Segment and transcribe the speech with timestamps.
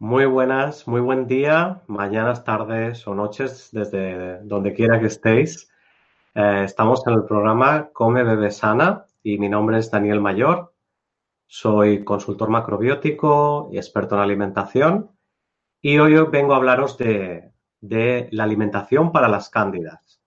[0.00, 5.68] Muy buenas, muy buen día, mañanas, tardes o noches, desde donde quiera que estéis.
[6.36, 10.72] Eh, estamos en el programa Come, Bebe, Sana y mi nombre es Daniel Mayor.
[11.48, 15.10] Soy consultor macrobiótico y experto en alimentación
[15.82, 17.50] y hoy vengo a hablaros de,
[18.30, 20.20] la alimentación para las cándidas.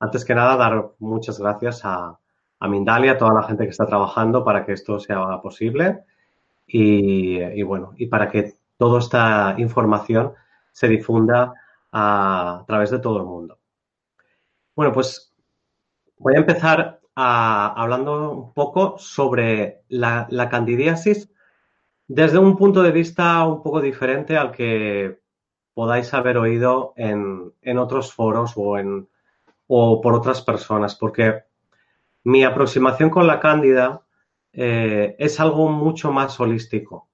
[0.00, 2.18] Antes que nada, dar muchas gracias a,
[2.58, 6.02] a Mindalia, a toda la gente que está trabajando para que esto sea posible
[6.66, 10.34] y bueno, y para que toda esta información
[10.72, 11.54] se difunda
[11.92, 13.58] a, través de todo el mundo.
[14.74, 15.34] Bueno, pues
[16.18, 21.30] voy a empezar hablando un poco sobre la, candidiasis
[22.06, 25.20] desde un punto de vista un poco diferente al que
[25.72, 29.08] podáis haber oído en, otros foros o, en,
[29.66, 31.44] o por otras personas, porque
[32.24, 34.02] mi aproximación con la cándida
[34.52, 37.05] eh, es algo mucho más holístico.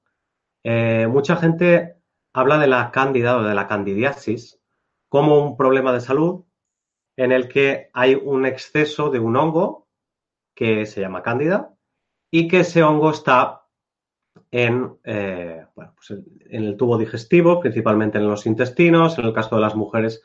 [0.64, 1.96] Eh, mucha gente
[2.32, 4.60] habla de la cándida o de la candidiasis
[5.08, 6.44] como un problema de salud
[7.16, 9.88] en el que hay un exceso de un hongo
[10.54, 11.74] que se llama cándida
[12.30, 13.62] y que ese hongo está
[14.50, 16.14] en, eh, pues
[16.50, 20.22] el tubo digestivo, principalmente en los intestinos, en el caso de las mujeres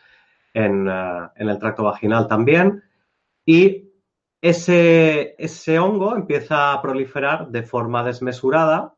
[0.53, 2.83] en, eh, en el tracto vaginal también.
[3.45, 3.91] Y
[4.41, 8.96] ese, ese hongo empieza a proliferar de forma desmesurada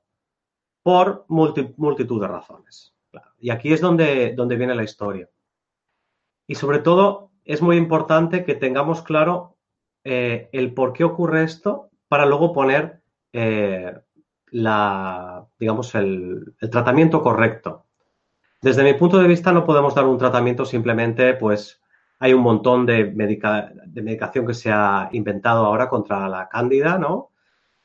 [0.89, 2.95] por multitud de razones.
[3.39, 5.29] Y aquí es donde, donde viene la historia.
[6.47, 9.55] Y sobre todo, es muy importante que tengamos claro
[10.03, 13.99] eh, el por qué ocurre esto para luego poner eh,
[14.47, 17.85] la, digamos, el, tratamiento correcto.
[18.59, 21.79] Desde mi punto de vista, no podemos dar un tratamiento simplemente, pues,
[22.17, 27.29] hay un montón de, de medicación que se ha inventado ahora contra la cándida, ¿no?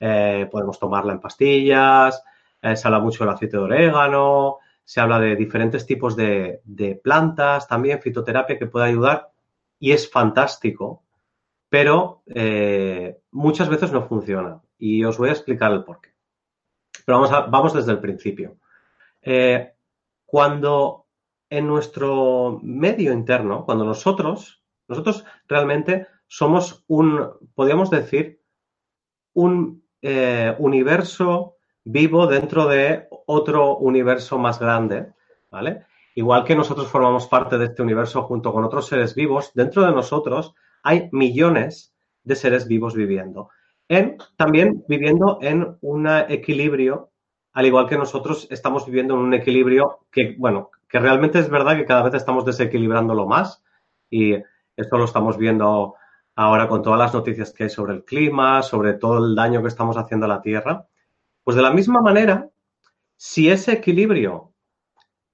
[0.01, 2.25] Eh, podemos tomarla en pastillas,
[2.65, 6.63] eh, se habla mucho del aceite de orégano, se habla de diferentes tipos de,
[7.05, 9.31] plantas, también fitoterapia que puede ayudar
[9.79, 11.05] y es fantástico,
[11.69, 16.15] pero eh, muchas veces no funciona y os voy a explicar el porqué.
[17.05, 18.57] Pero vamos, vamos desde el principio.
[19.21, 19.75] Eh,
[20.25, 21.07] cuando
[21.51, 28.41] en nuestro medio interno, cuando nosotros, nosotros realmente somos un, podríamos decir,
[29.35, 29.85] un
[30.59, 31.54] universo
[31.85, 35.13] vivo dentro de otro universo más grande,
[35.51, 35.85] ¿vale?
[36.15, 39.93] Igual que nosotros formamos parte de este universo junto con otros seres vivos, dentro de
[39.93, 43.51] nosotros hay millones de seres vivos viviendo.
[43.89, 47.11] En, también viviendo en un equilibrio,
[47.53, 51.77] al igual que nosotros estamos viviendo en un equilibrio que, bueno, que realmente es verdad
[51.77, 53.63] que cada vez estamos desequilibrándolo más
[54.09, 54.35] y
[54.77, 55.95] esto lo estamos viendo
[56.37, 59.69] ahora con todas las noticias que hay sobre el clima, sobre todo el daño que
[59.69, 60.87] estamos haciendo a la Tierra.
[61.45, 62.51] Pues de la misma manera,
[63.17, 64.53] si ese equilibrio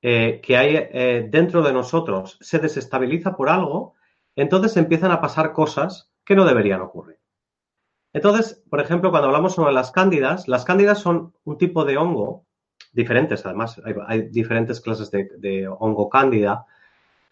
[0.03, 3.94] eh, que hay eh, dentro de nosotros se desestabiliza por algo,
[4.34, 7.19] entonces empiezan a pasar cosas que no deberían ocurrir.
[8.12, 12.44] Entonces, por ejemplo, cuando hablamos sobre las cándidas, las cándidas son un tipo de hongo,
[12.93, 16.66] diferentes además, hay, diferentes clases de, hongo cándida,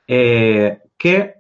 [0.07, 1.35] eh, que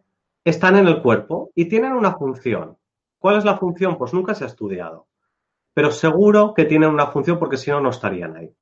[0.44, 2.76] están en el cuerpo y tienen una función.
[3.18, 3.96] ¿Cuál es la función?
[3.96, 5.07] Pues nunca se ha estudiado
[5.78, 8.52] pero seguro que tienen una función porque si no, no estarían ahí.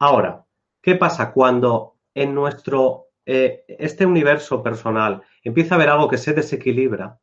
[0.00, 0.44] Ahora,
[0.82, 6.32] ¿qué pasa cuando en nuestro, eh, este universo personal empieza a haber algo que se
[6.32, 7.20] desequilibra?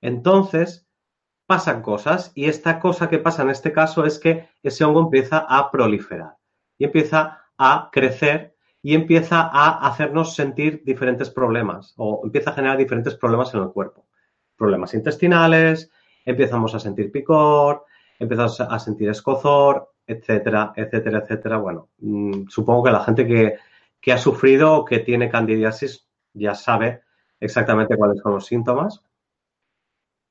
[0.00, 0.84] Entonces,
[1.46, 5.46] pasan cosas y esta cosa que pasa en este caso es que ese hongo empieza
[5.48, 6.36] a proliferar
[6.76, 12.78] y empieza a crecer y empieza a hacernos sentir diferentes problemas o empieza a generar
[12.78, 14.08] diferentes problemas en el cuerpo.
[14.56, 15.92] Problemas intestinales,
[16.24, 17.84] empezamos a sentir picor,
[18.20, 21.56] empezamos a sentir escozor, etcétera, etcétera, etcétera.
[21.58, 23.56] Bueno, mm, supongo que la gente que,
[24.00, 27.02] que ha sufrido o que tiene candidiasis ya sabe
[27.40, 29.02] exactamente cuáles son los síntomas.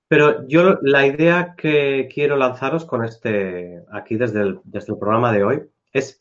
[0.07, 5.31] Pero yo la idea que quiero lanzaros con este, aquí desde el, desde el programa
[5.31, 6.19] de hoy, es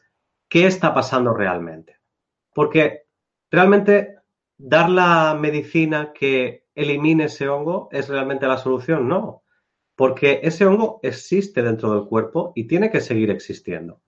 [0.49, 1.97] qué está pasando realmente.
[2.55, 3.05] Porque
[3.50, 4.17] realmente
[4.59, 9.43] dar la medicina que elimine ese hongo es realmente la solución, no.
[9.99, 14.00] Porque ese hongo existe dentro del cuerpo y tiene que seguir existiendo.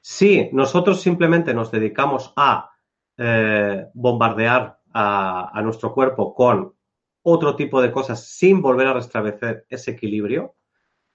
[0.00, 2.70] Si nosotros simplemente nos dedicamos a
[3.16, 6.72] eh, bombardear a, nuestro cuerpo con
[7.22, 10.54] otro tipo de cosas sin volver a restablecer ese equilibrio,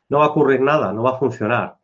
[0.09, 1.77] no va a ocurrir nada, no va a funcionar.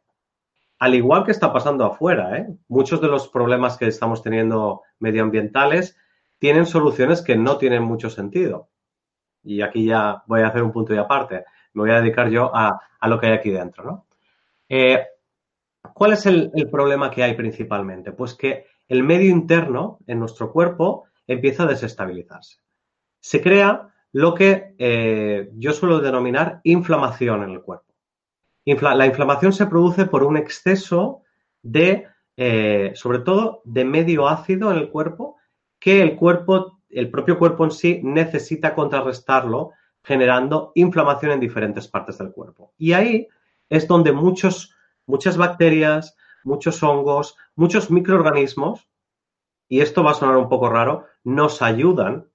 [0.80, 2.48] Al igual que está pasando afuera, ¿eh?
[2.68, 5.96] muchos de los problemas que estamos teniendo medioambientales
[6.40, 8.68] tienen soluciones que no tienen mucho sentido.
[9.44, 11.46] Y aquí ya voy a hacer un punto y aparte.
[11.74, 14.06] Me voy a dedicar yo a, lo que hay aquí dentro, ¿no?
[14.70, 15.06] Eh,
[15.94, 18.12] ¿Cuál es el, problema que hay principalmente?
[18.12, 22.60] Pues que el medio interno en nuestro cuerpo empieza a desestabilizarse.
[23.20, 27.94] Se crea lo que eh, yo suelo denominar inflamación en el cuerpo.
[28.66, 31.24] la inflamación se produce por un exceso
[31.62, 35.38] de, eh, sobre todo, de medio ácido en el cuerpo
[35.80, 39.72] que el cuerpo, el propio cuerpo en sí necesita contrarrestarlo
[40.04, 42.74] generando inflamación en diferentes partes del cuerpo.
[42.78, 43.28] Y ahí
[43.70, 48.88] es donde muchos, muchas bacterias, muchos hongos, muchos microorganismos
[49.68, 52.28] y esto va a sonar un poco raro, nos ayudan,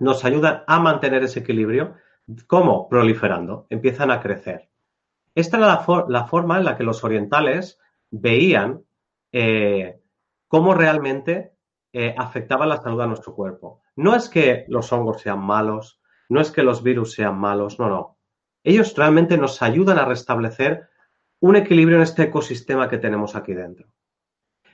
[0.00, 1.94] nos ayudan a mantener ese equilibrio.
[2.46, 2.88] ¿Cómo?
[2.88, 4.68] Proliferando, empiezan a crecer.
[5.34, 7.78] Esta era la, forma en la que los orientales
[8.10, 8.82] veían
[9.30, 10.00] eh,
[10.48, 11.52] cómo realmente
[11.92, 13.82] eh, afectaba la salud a nuestro cuerpo.
[13.94, 17.88] No es que los hongos sean malos, no es que los virus sean malos, no,
[17.88, 18.18] no.
[18.62, 20.88] Ellos realmente nos ayudan a restablecer
[21.40, 23.88] un equilibrio en este ecosistema que tenemos aquí dentro.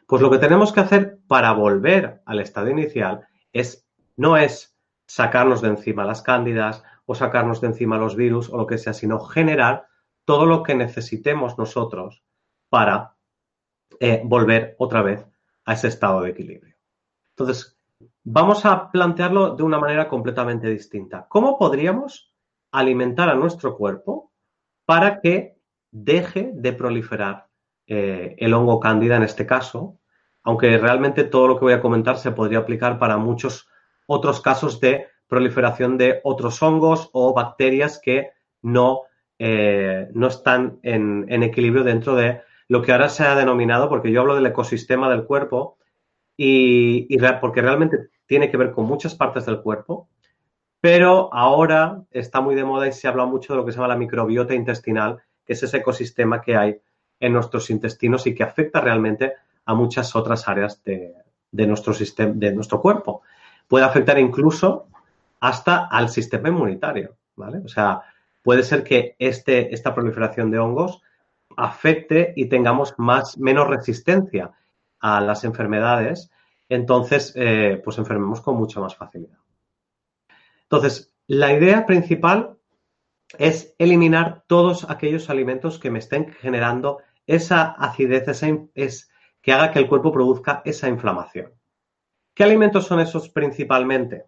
[0.06, 3.86] Pues lo que tenemos que hacer para volver al estado inicial es,
[4.16, 8.66] no es sacarnos de encima las cándidas o sacarnos de encima los virus o lo
[8.66, 9.86] que sea, sino generar
[10.24, 12.24] todo lo que necesitemos nosotros
[12.68, 13.16] para
[14.00, 15.26] eh, volver otra vez
[15.64, 16.76] a ese estado de equilibrio.
[17.30, 17.78] Entonces,
[18.24, 21.26] vamos a plantearlo de una manera completamente distinta.
[21.28, 22.32] ¿Cómo podríamos
[22.72, 24.32] alimentar a nuestro cuerpo
[24.86, 25.56] para que
[25.90, 27.46] deje de proliferar
[27.86, 29.98] eh, el hongo cándida en este caso,
[30.42, 33.68] aunque realmente todo lo que voy a comentar se podría aplicar para muchos
[34.06, 38.30] otros casos de proliferación de otros hongos o bacterias que
[38.62, 39.02] no,
[39.38, 44.22] eh, no están en, equilibrio dentro de lo que ahora se ha denominado, porque yo
[44.22, 45.78] hablo del ecosistema del cuerpo,
[46.36, 50.08] y, y porque realmente tiene que ver con muchas partes del cuerpo,
[50.80, 53.88] pero ahora está muy de moda y se habla mucho de lo que se llama
[53.88, 56.80] la microbiota intestinal, que es ese ecosistema que hay
[57.20, 59.32] en nuestros intestinos y que afecta realmente
[59.64, 61.14] a muchas otras áreas de,
[61.52, 63.22] nuestro, sistema, de nuestro cuerpo.
[63.66, 64.88] Puede afectar incluso
[65.40, 67.62] hasta al sistema inmunitario, ¿vale?
[67.64, 68.02] O sea,
[68.42, 71.02] puede ser que este, esta proliferación de hongos
[71.56, 74.52] afecte y tengamos más, menos resistencia
[75.00, 76.30] a las enfermedades,
[76.68, 79.38] entonces, eh, pues enfermemos con mucha más facilidad.
[80.62, 82.58] Entonces, la idea principal
[83.38, 89.70] es eliminar todos aquellos alimentos que me estén generando esa acidez, esa, es, que haga
[89.70, 91.52] que el cuerpo produzca esa inflamación.
[92.34, 94.26] ¿Qué alimentos son esos principalmente?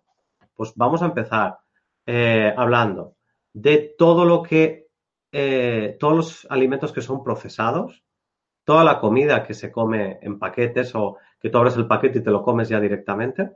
[0.54, 1.58] Pues vamos a empezar
[2.06, 3.16] eh, hablando
[3.52, 4.88] de todo lo que,
[5.32, 8.04] eh, todos los alimentos que son procesados,
[8.64, 11.16] toda la comida que se come en paquetes o
[11.46, 13.52] que tú abres el paquete y te lo comes ya directamente.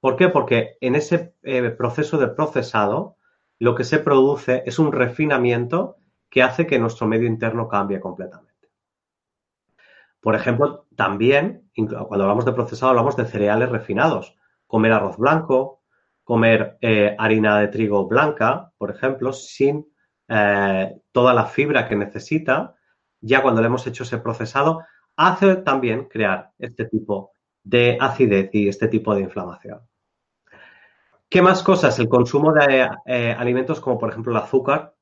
[0.00, 0.28] ¿Por qué?
[0.28, 3.16] Porque en ese eh, proceso de procesado
[3.58, 5.96] lo que se produce es un refinamiento
[6.28, 8.68] que hace que nuestro medio interno cambie completamente.
[10.20, 14.36] Por ejemplo, también, cuando hablamos de procesado, hablamos de cereales refinados.
[14.66, 15.80] Comer arroz blanco,
[16.22, 19.86] comer eh, harina de trigo blanca, por ejemplo, sin
[20.28, 22.74] eh, toda la fibra que necesita,
[23.22, 24.82] ya cuando le hemos hecho ese procesado,
[25.16, 27.32] hace también crear este tipo
[27.62, 29.80] de acidez y este tipo de inflamación.
[31.28, 31.98] ¿Qué más cosas?
[31.98, 34.94] El consumo de eh, alimentos como por ejemplo el azúcar.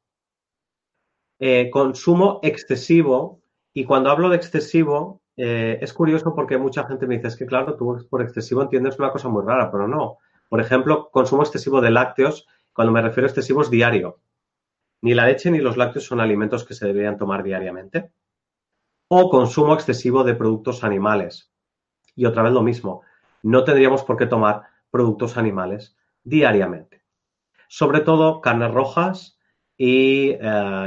[1.39, 3.43] Eh, consumo excesivo.
[3.75, 7.45] Y cuando hablo de excesivo, eh, es curioso porque mucha gente me dice, es que
[7.45, 10.19] claro, tú por excesivo entiendes una cosa muy rara, pero no.
[10.49, 14.21] Por ejemplo, consumo excesivo de lácteos, cuando me refiero a excesivo es diario.
[15.03, 18.13] Ni la leche ni los lácteos son alimentos que se deberían tomar diariamente.
[19.09, 21.53] O consumo excesivo de productos animales.
[22.17, 23.03] Y otra vez lo mismo,
[23.43, 27.05] no tendríamos por qué tomar productos animales diariamente.
[27.69, 29.39] Sobre todo carnes rojas
[29.77, 30.39] e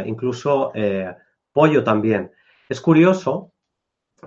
[0.05, 1.15] incluso eh,
[1.51, 2.31] pollo también.
[2.69, 3.53] Es curioso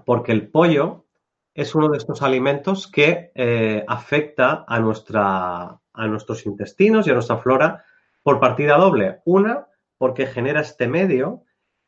[0.04, 1.06] porque el pollo
[1.54, 7.14] es uno de estos alimentos que eh, afecta a, nuestra, a nuestros intestinos y a
[7.14, 7.85] nuestra flora
[8.23, 9.20] por partida doble.
[9.25, 9.66] Una,
[9.99, 11.42] porque genera este medio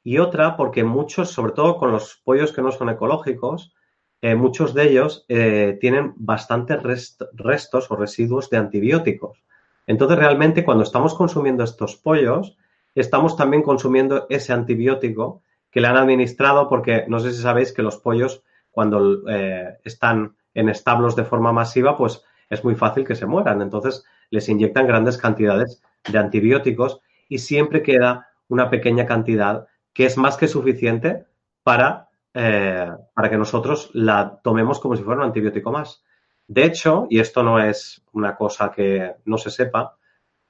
[0.04, 3.72] y otra, porque muchos, sobre todo con los pollos que no son ecológicos,
[4.20, 9.42] eh, muchos de ellos eh, tienen bastantes restos o residuos de antibióticos.
[9.86, 12.56] Entonces, realmente, cuando estamos consumiendo estos pollos,
[12.94, 17.82] estamos también consumiendo ese antibiótico que le han administrado, porque no sé si sabéis que
[17.82, 23.16] los pollos, cuando eh, están en establos de forma masiva, pues es muy fácil que
[23.16, 23.60] se mueran.
[23.60, 30.16] Entonces, les inyectan grandes cantidades de antibióticos y siempre queda una pequeña cantidad que es
[30.16, 31.26] más que suficiente
[31.62, 36.02] para eh, para que nosotros la tomemos como si fuera un antibiótico más.
[36.46, 39.96] De hecho, y esto no es una cosa que no se sepa,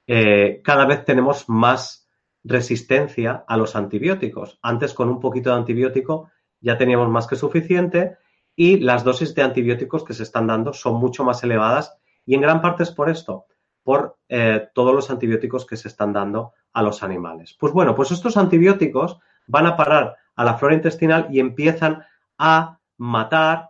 [0.07, 2.07] eh, cada vez tenemos más
[2.43, 4.59] resistencia a los antibióticos.
[4.61, 6.29] Antes con un poquito de antibiótico
[6.61, 8.17] ya teníamos más que suficiente
[8.55, 12.41] y las dosis de antibióticos que se están dando son mucho más elevadas y en
[12.41, 13.45] gran parte es por esto,
[13.83, 17.57] por eh, todos los antibióticos que se están dando a los animales.
[17.59, 22.03] Pues bueno, pues estos antibióticos van a parar a la flora intestinal y empiezan
[22.37, 23.69] a matar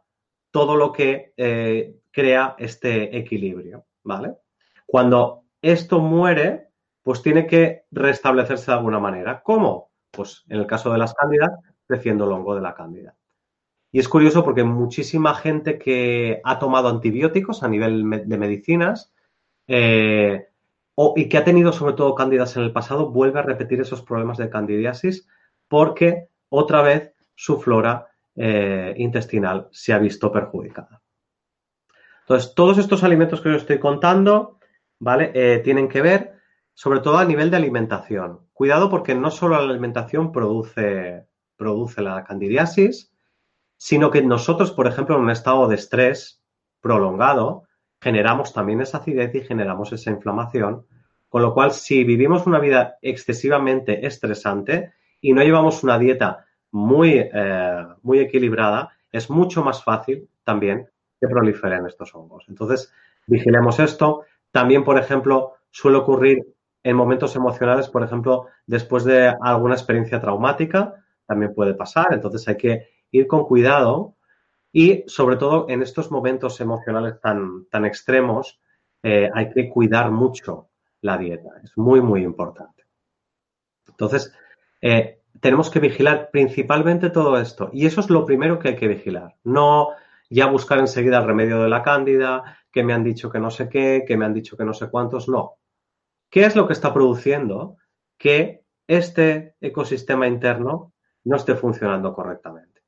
[0.52, 4.36] todo lo que eh, crea este equilibrio, ¿vale?
[4.86, 6.70] Cuando esto muere,
[7.02, 9.42] pues tiene que restablecerse de alguna manera.
[9.44, 9.92] ¿Cómo?
[10.12, 11.52] Pues en el caso de las cándidas,
[11.88, 13.16] creciendo el hongo de la cándida.
[13.92, 19.14] Y es curioso porque muchísima gente que ha tomado antibióticos a nivel de medicinas
[19.68, 20.48] eh,
[21.16, 24.38] y que ha tenido sobre todo cándidas en el pasado vuelve a repetir esos problemas
[24.38, 25.28] de candidiasis
[25.74, 31.02] porque otra vez su flora eh, intestinal se ha visto perjudicada.
[32.22, 34.60] Entonces, todos estos alimentos que os estoy contando,
[35.00, 35.32] ¿vale?
[35.34, 36.34] Eh, tienen que ver
[36.76, 38.42] sobre todo a nivel de alimentación.
[38.54, 41.26] Cuidado porque no solo la alimentación produce,
[41.56, 43.12] produce la candidiasis,
[43.76, 46.44] sino que nosotros, por ejemplo, en un estado de estrés
[46.82, 47.64] prolongado,
[48.00, 50.86] generamos también esa acidez y generamos esa inflamación.
[51.30, 57.14] Con lo cual, si vivimos una vida excesivamente estresante, y no llevamos una dieta muy,
[57.18, 60.90] eh, muy equilibrada, es mucho más fácil también
[61.20, 62.46] que proliferen estos hongos.
[62.50, 62.92] Entonces,
[63.26, 64.26] vigilemos esto.
[64.52, 66.46] También, por ejemplo, suele ocurrir
[66.84, 70.94] en momentos emocionales, por ejemplo, después de alguna experiencia traumática,
[71.26, 72.08] también puede pasar.
[72.12, 74.16] Entonces, hay que ir con cuidado
[74.74, 78.60] y, sobre todo, en estos momentos emocionales tan, tan extremos,
[79.04, 80.68] eh, hay que cuidar mucho
[81.00, 81.50] la dieta.
[81.64, 82.84] Es muy, muy importante.
[83.88, 84.34] Entonces,
[84.86, 87.70] eh, tenemos que vigilar principalmente todo esto.
[87.72, 89.38] Y eso es lo primero que hay que vigilar.
[89.46, 89.92] No
[90.30, 93.70] ya buscar enseguida el remedio de la cándida, que me han dicho que no sé
[93.70, 95.30] qué, que me han dicho que no sé cuántos.
[95.30, 95.54] No.
[96.30, 97.78] ¿Qué es lo que está produciendo
[98.18, 102.82] que este ecosistema interno no esté funcionando correctamente?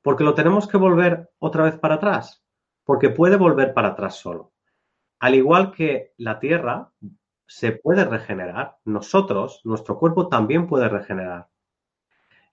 [0.00, 2.42] Porque lo tenemos que volver otra vez para atrás.
[2.84, 4.54] Porque puede volver para atrás solo.
[5.18, 6.90] Al igual que la Tierra
[7.46, 11.48] se puede regenerar, nosotros, nuestro cuerpo también puede regenerar.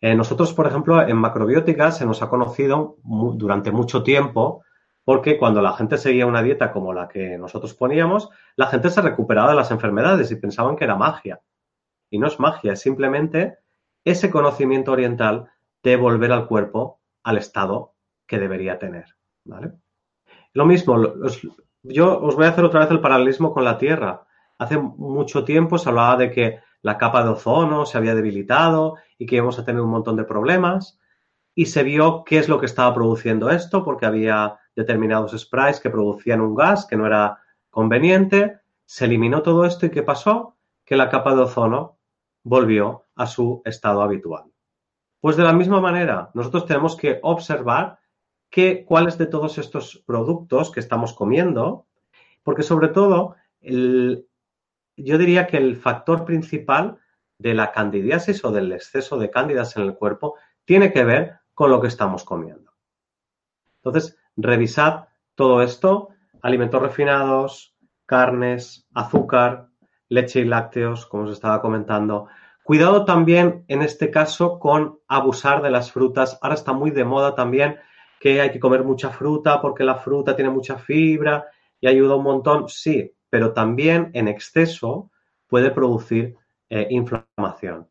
[0.02, 4.64] Eh, nosotros, por ejemplo, en macrobiótica se nos ha conocido durante mucho tiempo
[5.04, 9.02] porque cuando la gente seguía una dieta como la que nosotros poníamos, la gente se
[9.02, 11.42] recuperaba de las enfermedades y pensaban que era magia.
[12.10, 13.58] Y no es magia, es simplemente
[14.04, 15.50] ese conocimiento oriental
[15.84, 17.94] de volver al cuerpo al estado
[18.28, 19.06] que debería tener.
[19.44, 19.72] ¿vale?
[20.54, 20.98] Lo mismo,
[21.84, 24.26] yo os voy a hacer otra vez el paralelismo con la Tierra.
[24.62, 29.26] Hace mucho tiempo se hablaba de que la capa de ozono se había debilitado y
[29.26, 31.00] que íbamos a tener un montón de problemas.
[31.56, 35.90] Y se vio qué es lo que estaba produciendo esto, porque había determinados sprays que
[35.90, 37.40] producían un gas que no era
[37.72, 38.60] conveniente.
[38.86, 40.58] Se eliminó todo esto y ¿qué pasó?
[40.86, 41.98] Que la capa de ozono
[42.44, 44.44] volvió a su estado habitual.
[45.22, 47.98] Pues de la misma manera, nosotros tenemos que observar
[48.52, 51.88] que, cuáles de todos estos productos que estamos comiendo,
[52.44, 54.28] porque sobre todo el,
[55.04, 57.00] yo diría que el factor principal
[57.38, 61.72] de la candidiasis o del exceso de cándidas en el cuerpo tiene que ver con
[61.72, 62.72] lo que estamos comiendo.
[63.78, 65.06] Entonces, revisad
[65.36, 66.10] todo esto,
[66.42, 69.70] alimentos refinados, carnes, azúcar,
[70.08, 72.28] leche y lácteos, como os estaba comentando.
[72.64, 76.38] Cuidado también en este caso con abusar de las frutas.
[76.42, 77.78] Ahora está muy de moda también
[78.20, 81.48] que hay que comer mucha fruta porque la fruta tiene mucha fibra
[81.80, 82.70] y ayuda un montón.
[82.70, 85.10] Sí, pero también en exceso
[85.48, 86.36] puede producir
[86.70, 87.88] eh, inflamación.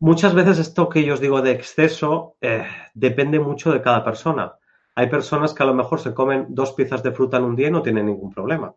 [0.00, 4.54] Muchas veces esto que yo os digo de exceso eh, depende mucho de cada persona.
[4.94, 7.68] Hay personas que a lo mejor se comen dos piezas de fruta en un día
[7.68, 8.74] y no tienen ningún problema.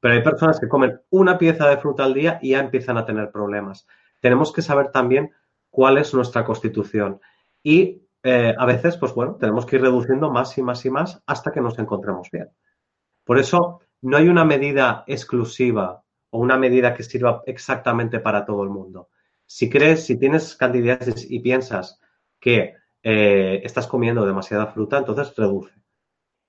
[0.00, 3.06] Pero hay personas que comen una pieza de fruta al día y ya empiezan a
[3.06, 3.86] tener problemas.
[4.20, 5.32] Tenemos que saber también
[5.70, 7.20] cuál es nuestra constitución.
[7.62, 11.22] Y eh, a veces, pues bueno, tenemos que ir reduciendo más y más y más
[11.26, 12.50] hasta que nos encontremos bien.
[13.24, 18.62] Por eso no hay una medida exclusiva o una medida que sirva exactamente para todo
[18.62, 19.08] el mundo.
[19.46, 22.00] Si crees, si tienes candidiasis y piensas
[22.40, 25.72] que eh, estás comiendo demasiada fruta, entonces reduce.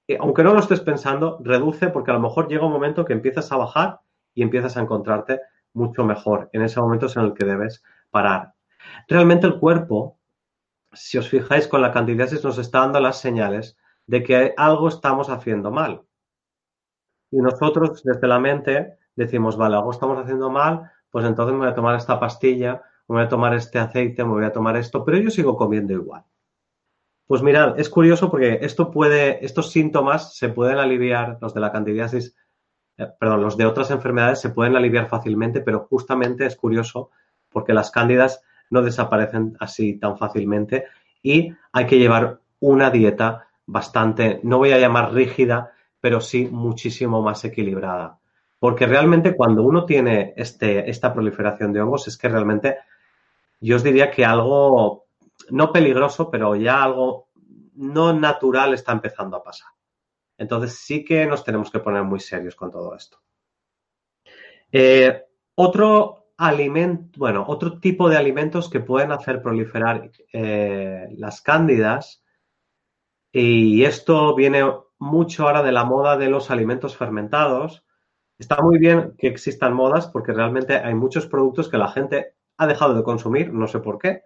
[0.07, 3.13] Eh, aunque no lo estés pensando, reduce porque a lo mejor llega un momento que
[3.13, 3.99] empiezas a bajar
[4.33, 5.41] y empiezas a encontrarte
[5.73, 6.49] mucho mejor.
[6.53, 8.53] En ese momento es en el que debes parar.
[9.07, 10.19] Realmente el cuerpo,
[10.93, 15.29] si os fijáis con la candidiasis, nos está dando las señales de que algo estamos
[15.29, 16.01] haciendo mal.
[17.31, 21.69] Y nosotros desde la mente decimos, vale, algo estamos haciendo mal, pues entonces me voy
[21.69, 25.03] a tomar esta pastilla, me voy a tomar este aceite, me voy a tomar esto,
[25.03, 26.23] pero yo sigo comiendo igual.
[27.25, 31.71] Pues mirad, es curioso porque esto puede, estos síntomas se pueden aliviar, los de la
[31.71, 32.35] candidiasis,
[32.97, 37.09] eh, perdón, los de otras enfermedades se pueden aliviar fácilmente, pero justamente es curioso
[37.49, 40.85] porque las cándidas no desaparecen así tan fácilmente
[41.21, 47.21] y hay que llevar una dieta bastante, no voy a llamar rígida, pero sí muchísimo
[47.21, 48.19] más equilibrada.
[48.59, 52.77] Porque realmente cuando uno tiene este, esta proliferación de hongos es que realmente
[53.59, 55.07] yo os diría que algo,
[55.49, 57.29] no peligroso, pero ya algo
[57.75, 59.69] no natural está empezando a pasar.
[60.37, 63.19] Entonces sí que nos tenemos que poner muy serios con todo esto.
[64.71, 65.23] Eh,
[65.55, 72.23] otro alimento, bueno, otro tipo de alimentos que pueden hacer proliferar eh, las cándidas,
[73.31, 74.63] y esto viene
[74.99, 77.85] mucho ahora de la moda de los alimentos fermentados,
[78.37, 82.67] Está muy bien que existan modas porque realmente hay muchos productos que la gente ha
[82.67, 84.23] dejado de consumir, no sé por qué,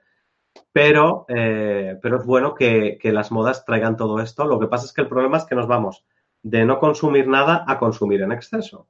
[0.73, 4.45] pero, eh, pero es bueno que, las modas traigan todo esto.
[4.45, 6.05] Lo que pasa es que el problema es que nos vamos
[6.43, 8.87] de no consumir nada a consumir en exceso.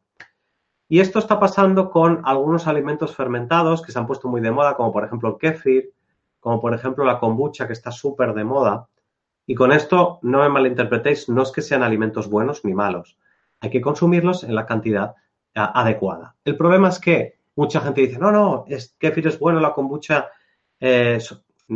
[0.87, 4.75] Y esto está pasando con algunos alimentos fermentados que se han puesto muy de moda,
[4.75, 5.93] como por ejemplo el kéfir,
[6.39, 8.87] como por ejemplo la kombucha, que está súper de moda.
[9.45, 13.17] Y con esto no me malinterpretéis, no es que sean alimentos buenos ni malos
[13.61, 15.15] hay que consumirlos en la cantidad
[15.53, 16.35] adecuada.
[16.43, 20.29] El problema es que mucha gente dice, no, no, es kéfir es bueno, la kombucha,
[20.79, 21.19] eh,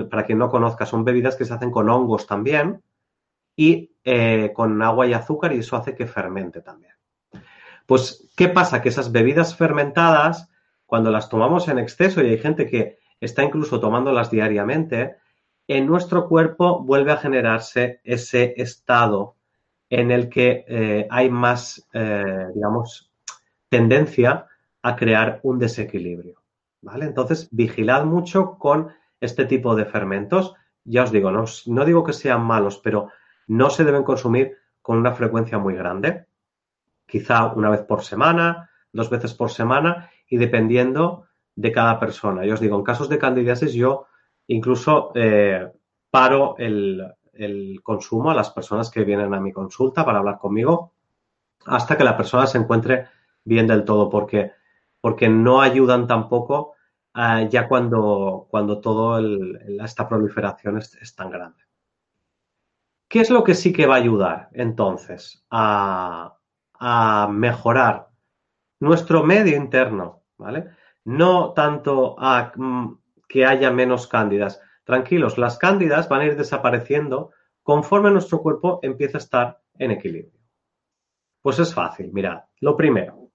[0.09, 2.81] para quien no conozca, son bebidas que se hacen con hongos también
[3.55, 6.93] y eh, con agua y azúcar y eso hace que fermente también.
[7.85, 8.81] Pues, ¿qué pasa?
[8.81, 10.49] Que esas bebidas fermentadas,
[10.87, 15.17] cuando las tomamos en exceso y hay gente que está incluso tomándolas diariamente,
[15.67, 19.35] en nuestro cuerpo vuelve a generarse ese estado
[19.89, 23.11] en el que eh, hay más, eh, digamos,
[23.69, 24.47] tendencia
[24.81, 26.41] a crear un desequilibrio.
[26.81, 27.05] ¿Vale?
[27.05, 30.53] Entonces, vigilad mucho con este tipo de fermentos.
[30.83, 33.09] Ya os digo, no, no digo que sean malos, pero
[33.47, 36.25] no se deben consumir con una frecuencia muy grande.
[37.07, 41.25] Quizá una vez por semana, dos veces por semana y dependiendo
[41.55, 42.45] de cada persona.
[42.45, 44.07] Yo os digo, en casos de candidiasis yo
[44.47, 45.71] incluso eh,
[46.09, 47.11] paro el,
[47.83, 50.93] consumo a las personas que vienen a mi consulta para hablar conmigo
[51.65, 53.07] hasta que la persona se encuentre
[53.43, 54.53] bien del todo, porque,
[55.01, 56.75] porque no ayudan tampoco
[57.13, 59.21] eh, ya cuando, cuando toda
[59.83, 61.63] esta proliferación es, tan grande.
[63.07, 66.37] ¿Qué es lo que sí que va a ayudar entonces a,
[66.73, 68.07] a mejorar
[68.79, 70.23] nuestro medio interno?
[70.37, 70.69] ¿vale?
[71.05, 77.31] No tanto a mm, que haya menos cándidas, Tranquilos, las cándidas van a ir desapareciendo
[77.63, 80.39] conforme nuestro cuerpo empieza a estar en equilibrio.
[81.41, 83.31] Pues es fácil, mirad, lo primero,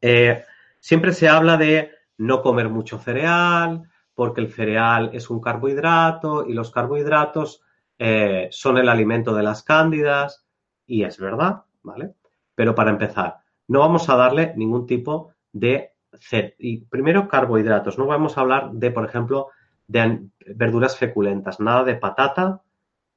[0.00, 0.44] eh,
[0.80, 3.82] siempre se habla de no comer mucho cereal,
[4.14, 7.62] porque el cereal es un carbohidrato y los carbohidratos
[7.98, 10.46] eh, son el alimento de las cándidas,
[10.86, 12.14] y es verdad, ¿vale?
[12.54, 15.92] Pero para empezar, no vamos a darle ningún tipo de...
[16.58, 17.98] Y primero, carbohidratos.
[17.98, 19.48] No vamos a hablar de, por ejemplo,
[19.86, 22.62] de verduras feculentas, nada de patata,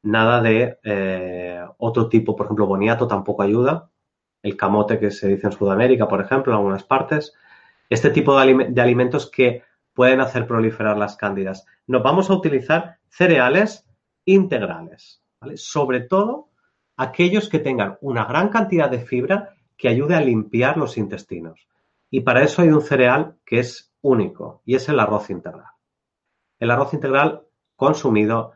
[0.03, 3.89] nada de eh, otro tipo, por ejemplo, boniato tampoco ayuda,
[4.41, 7.33] el camote que se dice en Sudamérica, por ejemplo, en algunas partes,
[7.89, 11.65] este tipo de, alimentos que pueden hacer proliferar las cándidas.
[11.87, 13.85] Nos vamos a utilizar cereales
[14.25, 15.21] integrales,
[15.55, 16.49] sobre todo
[16.95, 21.68] aquellos que tengan una gran cantidad de fibra que ayude a limpiar los intestinos.
[22.09, 25.71] Y para eso hay un cereal que es único y es el arroz integral.
[26.59, 27.43] El arroz integral
[27.75, 28.53] consumido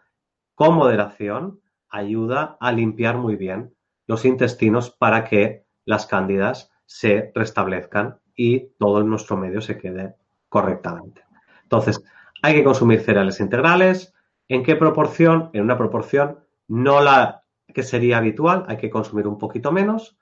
[0.56, 3.76] con moderación ayuda a limpiar muy bien
[4.08, 10.16] los intestinos para que las cándidas se restablezcan y todo nuestro medio se quede
[10.50, 11.24] correctamente.
[11.64, 12.04] Entonces,
[12.42, 14.14] hay que consumir cereales integrales.
[14.48, 15.50] ¿En qué proporción?
[15.54, 20.18] En una proporción no la que sería habitual, hay que consumir un poquito menos.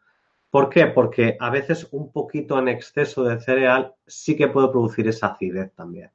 [0.51, 0.85] ¿Por qué?
[0.87, 5.73] Porque a veces un poquito en exceso de cereal sí que puede producir esa acidez
[5.73, 6.11] también.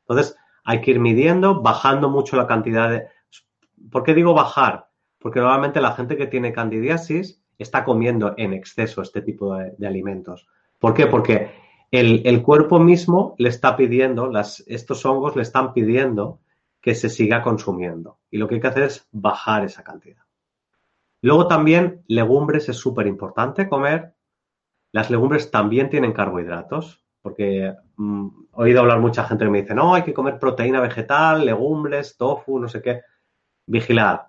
[0.00, 0.34] Entonces,
[0.64, 3.06] hay que ir midiendo, bajando mucho la cantidad de...
[3.90, 4.88] ¿por qué digo bajar?
[5.18, 10.48] Porque normalmente la gente que tiene candidiasis está comiendo en exceso este tipo de, alimentos.
[10.78, 11.06] ¿Por qué?
[11.06, 11.50] Porque
[11.90, 14.30] el, cuerpo mismo le está pidiendo,
[14.66, 16.40] estos hongos le están pidiendo
[16.80, 18.18] que se siga consumiendo.
[18.30, 20.25] Y lo que hay que hacer es bajar esa cantidad.
[21.26, 24.14] Luego también legumbres es súper importante comer.
[24.92, 29.74] Las legumbres también tienen carbohidratos, porque mm, he oído hablar mucha gente que me dice,
[29.74, 33.02] no, hay que comer proteína vegetal, legumbres, tofu, no sé qué.
[33.66, 34.20] Vigilad,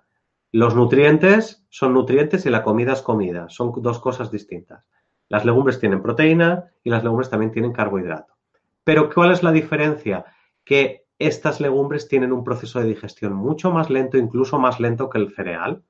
[0.50, 3.48] los nutrientes son nutrientes y la comida es comida.
[3.48, 4.84] Son dos cosas distintas.
[5.28, 8.34] Las legumbres tienen proteína y las legumbres también tienen carbohidrato.
[8.82, 10.24] Pero ¿cuál es la diferencia?
[10.64, 15.18] Que estas legumbres tienen un proceso de digestión mucho más lento, incluso más lento que
[15.18, 15.84] el cereal.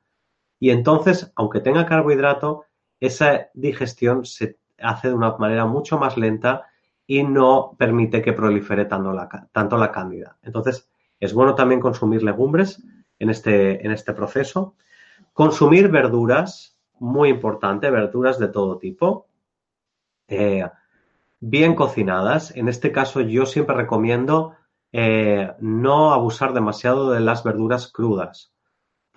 [0.59, 2.65] Y entonces, aunque tenga carbohidrato,
[3.01, 6.67] esa digestión se hace de una manera mucho más lenta
[7.07, 10.37] y no permite que prolifere tanto la, tanto la cándida.
[10.43, 10.89] Entonces,
[11.21, 12.83] es bueno también consumir legumbres
[13.19, 14.75] en este, en este proceso.
[15.33, 19.27] Consumir verduras, muy importante, verduras de todo tipo,
[20.29, 20.69] eh,
[21.41, 22.55] bien cocinadas.
[22.57, 24.55] En este caso yo siempre recomiendo
[24.93, 28.53] eh, no abusar demasiado de las verduras crudas.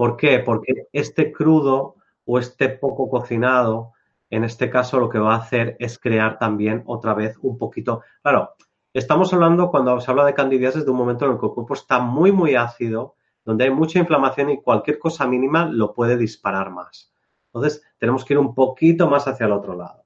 [0.01, 0.39] ¿Por qué?
[0.39, 3.93] Porque este crudo o este poco cocinado,
[4.31, 8.01] en este caso lo que va a hacer es crear también otra vez un poquito.
[8.23, 8.55] Claro,
[8.95, 11.75] estamos hablando cuando se habla de candidiasis de un momento en el que el cuerpo
[11.75, 13.13] está muy, muy ácido
[13.45, 17.13] donde hay mucha inflamación y cualquier cosa mínima lo puede disparar más.
[17.53, 20.03] Entonces, tenemos que ir un poquito más hacia el otro lado.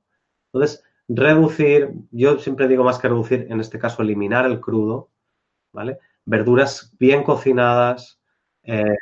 [0.52, 5.12] Entonces, reducir, yo siempre digo más que reducir, en este caso, eliminar el crudo,
[5.72, 6.00] ¿vale?
[6.26, 8.20] Verduras bien cocinadas,
[8.66, 8.98] eh,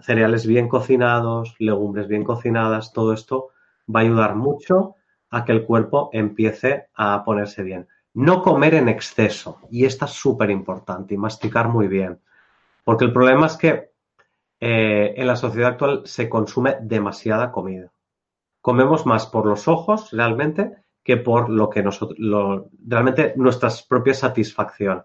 [0.00, 3.48] cereales bien cocinados, legumbres bien cocinadas, todo esto
[3.94, 4.96] va a ayudar mucho
[5.30, 7.88] a que el cuerpo empiece a ponerse bien.
[8.14, 12.20] No comer en exceso, y esto es súper importante, y masticar muy bien.
[12.84, 13.90] Porque el problema es que
[14.60, 17.92] eh, en la sociedad actual se consume demasiada comida.
[18.60, 22.18] Comemos más por los ojos realmente que por lo que nosotros,
[22.86, 25.04] realmente nuestra propia satisfacción.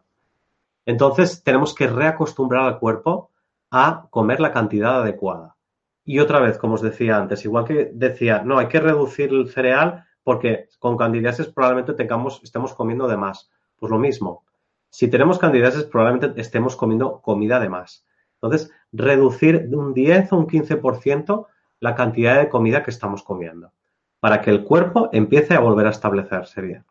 [0.85, 3.29] Entonces tenemos que reacostumbrar al cuerpo
[3.75, 5.57] a comer la cantidad adecuada.
[6.05, 9.49] Y otra vez, como os decía antes, igual que decía, no, hay que reducir el
[9.49, 13.49] cereal porque con candidiasis probablemente tengamos, estemos comiendo de más.
[13.77, 14.45] Pues lo mismo,
[14.89, 18.05] si tenemos candidatos, probablemente estemos comiendo comida de más.
[18.39, 21.47] Entonces, reducir de un 10 o un 15%
[21.79, 23.71] la cantidad de comida que estamos comiendo
[24.19, 26.85] para que el cuerpo empiece a volver a establecerse bien.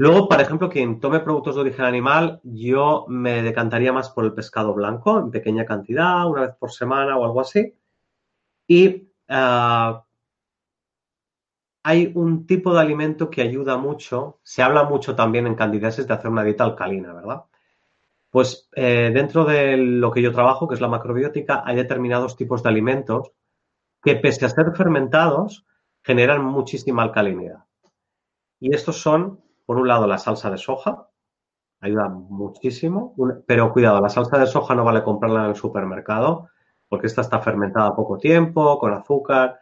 [0.00, 4.32] Luego, por ejemplo, quien tome productos de origen animal, yo me decantaría más por el
[4.32, 7.74] pescado blanco en pequeña cantidad, una vez por semana o algo así.
[8.66, 10.06] Y ah,
[11.82, 16.14] hay un tipo de alimento que ayuda mucho, se habla mucho también en candidatos de
[16.14, 17.44] hacer una dieta alcalina, ¿verdad?
[18.30, 22.62] Pues eh, dentro de lo que yo trabajo, que es la macrobiótica, hay determinados tipos
[22.62, 23.32] de alimentos
[24.02, 25.66] que pese a ser fermentados,
[26.02, 27.66] generan muchísima alcalinidad.
[28.58, 31.06] Y estos son, por un lado, la salsa de soja,
[31.78, 33.14] ayuda muchísimo,
[33.46, 36.48] pero cuidado, la salsa de soja no vale comprarla en el supermercado,
[36.88, 39.60] porque esta está fermentada poco tiempo, con azúcar,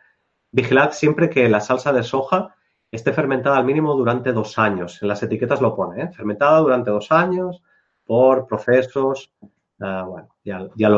[0.50, 2.54] Vigilad siempre que la salsa de soja
[2.90, 4.98] esté fermentada al mínimo durante dos años.
[5.02, 6.08] En las etiquetas lo pone, ¿eh?
[6.08, 7.62] fermentada durante dos años
[8.02, 9.30] por procesos.
[9.78, 10.88] Ah, bueno, ya, ya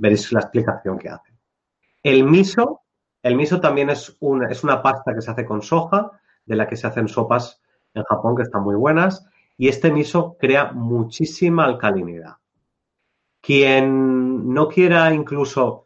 [0.00, 1.32] veréis la explicación que hace.
[2.04, 2.82] El miso,
[3.20, 6.12] el miso también es una, es una pasta que se hace con soja,
[6.46, 7.60] de la que se hacen sopas
[7.94, 9.26] en Japón que están muy buenas.
[9.56, 12.36] Y este miso crea muchísima alcalinidad.
[13.40, 15.84] Quien no quiera incluso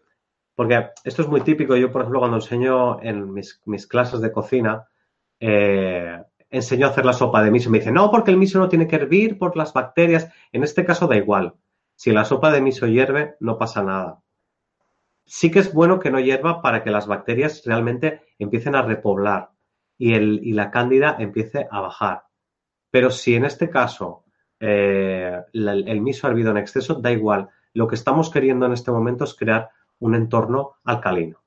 [0.59, 1.77] porque esto es muy típico.
[1.77, 4.89] Yo, por ejemplo, cuando enseño en mis, clases de cocina,
[5.39, 7.71] eh, enseño a hacer la sopa de miso.
[7.71, 10.33] Me dicen, no, porque el miso no tiene que hervir por las bacterias.
[10.51, 11.55] En este caso da igual.
[11.95, 14.21] Si la sopa de miso hierve, no pasa nada.
[15.25, 19.51] Sí que es bueno que no hierva para que las bacterias realmente empiecen a repoblar
[19.99, 22.23] y, el, y la cándida empiece a bajar.
[22.91, 24.25] Pero si en este caso
[24.61, 27.49] eh, el miso ha hervido en exceso, da igual.
[27.75, 31.43] Lo que estamos queriendo en este momento es crear un entorno alcalino.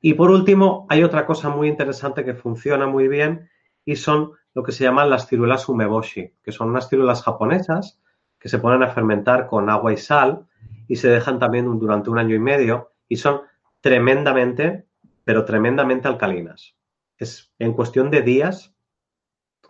[0.00, 3.48] Y por último, hay otra cosa muy interesante que funciona muy bien
[3.84, 7.98] y son lo que se llaman las ciruelas umeboshi, que son unas ciruelas japonesas
[8.38, 10.46] que se ponen a fermentar con agua y sal
[10.86, 13.40] y se dejan también durante un año y medio y son
[13.80, 14.86] tremendamente,
[15.24, 16.74] pero tremendamente alcalinas.
[17.18, 18.74] Es en cuestión de días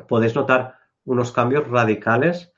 [0.09, 2.53] podéis notar unos cambios radicales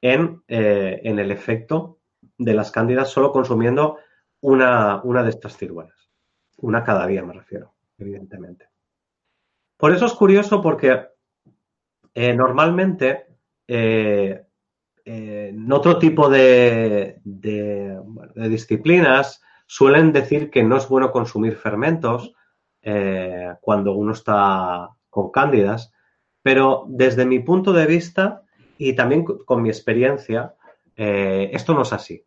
[0.00, 2.00] en, eh, en el efecto
[2.38, 3.98] de las cándidas solo consumiendo
[4.40, 6.10] una, una de estas ciruelas.
[6.58, 8.68] Una cada día me refiero, evidentemente.
[9.76, 11.08] Por eso es curioso porque
[12.14, 13.26] eh, normalmente
[13.66, 14.44] eh,
[15.04, 22.34] en otro tipo de, disciplinas suelen decir que no es bueno consumir fermentos
[22.82, 25.92] eh, cuando uno está con cándidas,
[26.42, 28.42] pero desde mi punto de vista
[28.76, 30.54] y también con mi experiencia,
[30.96, 32.24] eh, esto no es así.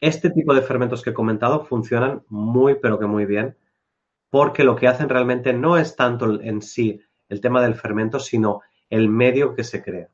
[0.00, 3.56] Este tipo de fermentos que he comentado funcionan muy, pero que muy bien,
[4.30, 8.60] porque lo que hacen realmente no es tanto en sí el tema del fermento, sino
[8.90, 10.08] el medio que se crea.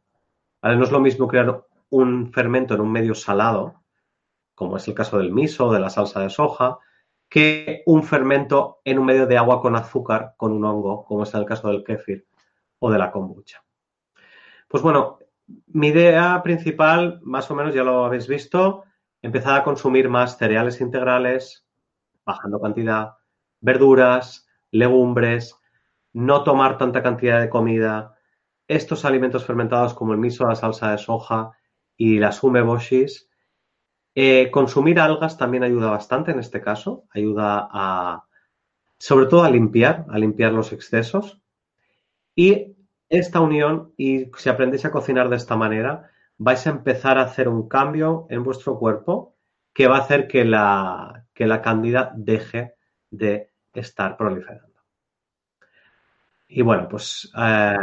[0.62, 3.82] No es lo mismo crear un fermento en un medio salado,
[4.54, 6.78] como es el caso del miso de la salsa de soja,
[7.34, 11.34] que un fermento en un medio de agua con azúcar, con un hongo, como es
[11.34, 12.28] el caso del kéfir
[12.78, 13.64] o de la kombucha.
[14.68, 15.18] Pues bueno,
[15.66, 18.84] mi idea principal, más o menos ya lo habéis visto,
[19.20, 21.66] empezar a consumir más cereales integrales,
[22.24, 23.14] bajando cantidad,
[23.60, 25.58] verduras, legumbres,
[26.12, 28.14] no tomar tanta cantidad de comida,
[28.68, 31.50] estos alimentos fermentados como el miso, la salsa de soja
[31.96, 33.28] y las umeboshis.
[34.16, 38.24] Eh, consumir algas también ayuda bastante en este caso, ayuda a,
[38.98, 41.40] sobre todo a limpiar, a limpiar los excesos.
[42.36, 42.76] Y
[43.08, 47.48] esta unión, y si aprendéis a cocinar de esta manera, vais a empezar a hacer
[47.48, 49.36] un cambio en vuestro cuerpo
[49.74, 51.62] que va a hacer que la, que la
[52.16, 52.74] deje
[53.10, 54.80] de estar proliferando.
[56.48, 57.76] Y bueno, pues eh,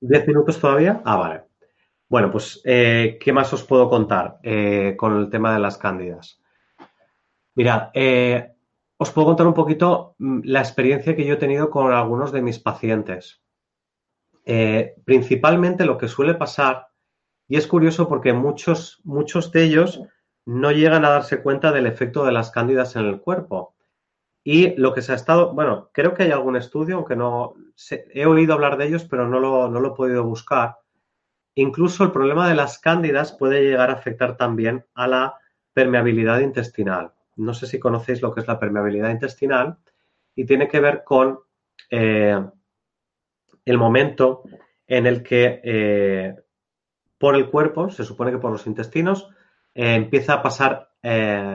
[0.00, 1.02] ¿Diez minutos todavía?
[1.04, 1.45] Ah, vale.
[2.08, 6.40] Bueno, pues, eh, ¿qué más os puedo contar eh, con el tema de las cándidas?
[7.56, 8.52] Mirad, eh,
[8.96, 12.42] os puedo contar un poquito mm, la experiencia que yo he tenido con algunos de
[12.42, 13.42] mis pacientes.
[15.04, 16.86] principalmente lo que suele pasar,
[17.48, 20.00] y es curioso porque muchos, muchos de ellos
[20.44, 23.74] no llegan a darse cuenta del efecto de las cándidas en el cuerpo.
[24.44, 27.54] Y lo que se ha estado, bueno, creo que hay algún estudio, aunque no
[27.90, 30.76] he oído hablar de ellos, pero no lo, no lo he podido buscar.
[31.56, 35.34] Incluso el problema de las cándidas puede llegar a afectar también a la
[35.72, 37.12] permeabilidad intestinal.
[37.36, 39.78] No sé si conocéis lo que es la permeabilidad intestinal
[40.34, 41.40] y tiene que ver con
[41.90, 42.38] eh,
[43.64, 44.42] el momento
[44.86, 46.36] en el que eh,
[47.16, 49.30] por el cuerpo, se supone que por los intestinos,
[49.74, 50.90] eh, empieza a pasar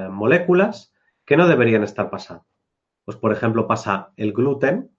[0.10, 0.94] moléculas
[1.26, 2.46] que no deberían estar pasando.
[3.04, 4.92] Pues, por ejemplo, pasa el gluten,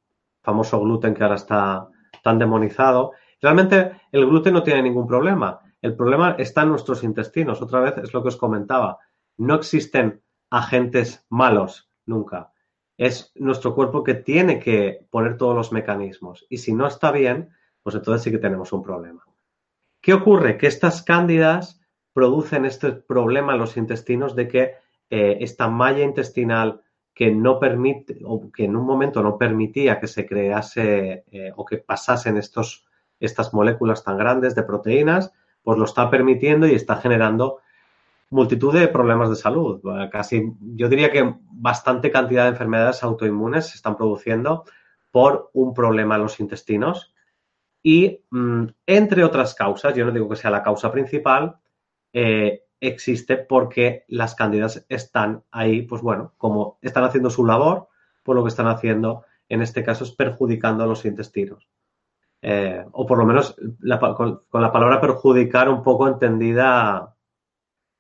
[0.43, 1.89] famoso gluten que ahora está
[2.23, 3.13] tan demonizado.
[3.43, 5.61] Realmente el gluten no tiene ningún problema.
[5.83, 7.61] El problema está en nuestros intestinos.
[7.61, 8.99] Otra vez es lo que os comentaba.
[9.37, 12.53] No existen agentes malos nunca.
[12.97, 16.47] Es nuestro cuerpo que tiene que poner todos los mecanismos.
[16.49, 17.51] Y si no está bien,
[17.83, 19.27] pues entonces sí que tenemos un problema.
[20.01, 20.57] ¿Qué ocurre?
[20.57, 21.81] Que estas cándidas
[22.13, 24.75] producen este problema en los intestinos de que
[25.11, 26.83] eh, esta malla intestinal
[27.15, 31.65] que no permite o que en un momento no permitía que se crease eh, o
[31.65, 32.87] que pasasen estos,
[33.25, 35.33] estas moléculas tan grandes de proteínas,
[35.63, 37.59] pues lo está permitiendo y está generando
[38.31, 39.81] multitud de problemas de salud.
[40.11, 44.65] Casi, yo diría que bastante cantidad de enfermedades autoinmunes se están produciendo
[45.11, 47.13] por un problema en los intestinos
[47.83, 51.57] y, mm, entre otras causas, yo no digo que sea la causa principal,
[52.13, 57.89] eh, existe porque las cándidas están ahí, pues bueno, como están haciendo su labor,
[58.23, 61.69] pues lo que están haciendo en este caso es perjudicando a los intestinos.
[62.45, 67.15] Eh, o por lo menos con, la palabra perjudicar un poco entendida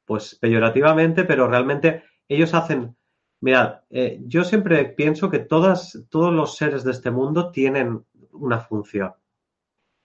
[0.04, 2.96] pues peyorativamente, pero realmente ellos hacen,
[3.40, 8.58] mirad, eh, yo siempre pienso que todas, todos los seres de este mundo tienen una
[8.58, 9.14] función.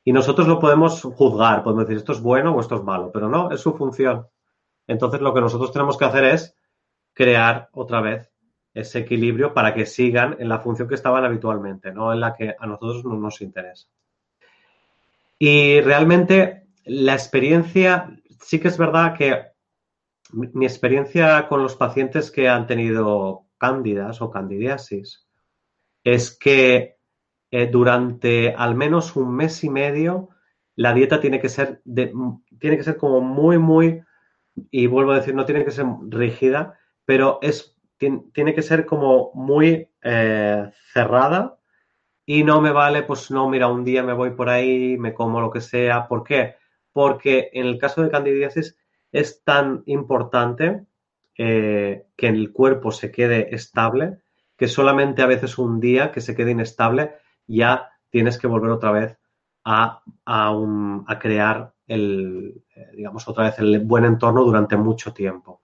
[0.03, 3.27] Y nosotros lo podemos juzgar, podemos decir esto es bueno o esto es malo, pero
[3.27, 4.27] no, es su función.
[4.85, 6.55] Entonces, lo que nosotros tenemos que hacer es
[7.13, 8.31] crear otra vez
[8.73, 12.55] ese equilibrio para que sigan en la función que estaban habitualmente, no en la que
[12.57, 13.87] a nosotros no nos interesa.
[15.39, 18.09] Y realmente la experiencia,
[18.41, 19.45] sí que es verdad que
[20.31, 25.27] mi experiencia con los pacientes que han tenido cándidas o candidiasis
[26.03, 26.97] es que
[27.51, 30.29] eh, durante al menos un mes y medio
[30.75, 34.03] la dieta tiene que ser tiene que ser como muy muy
[34.71, 39.31] y vuelvo a decir, no tiene que ser rígida, pero es, tiene, que ser como
[39.33, 41.56] muy eh, cerrada
[42.27, 45.41] y no me vale, pues no, mira, un día me voy por ahí, me como
[45.41, 46.07] lo que sea.
[46.07, 46.57] ¿Por qué?
[46.91, 48.77] Porque en el caso de candidiasis
[49.11, 50.85] es tan importante
[51.37, 54.19] eh, que el cuerpo se quede estable
[54.57, 57.13] que solamente a veces un día que se quede inestable
[57.45, 59.17] ya tienes que volver otra vez
[59.63, 65.61] a, a crear el, eh, digamos, otra vez el buen entorno durante mucho tiempo.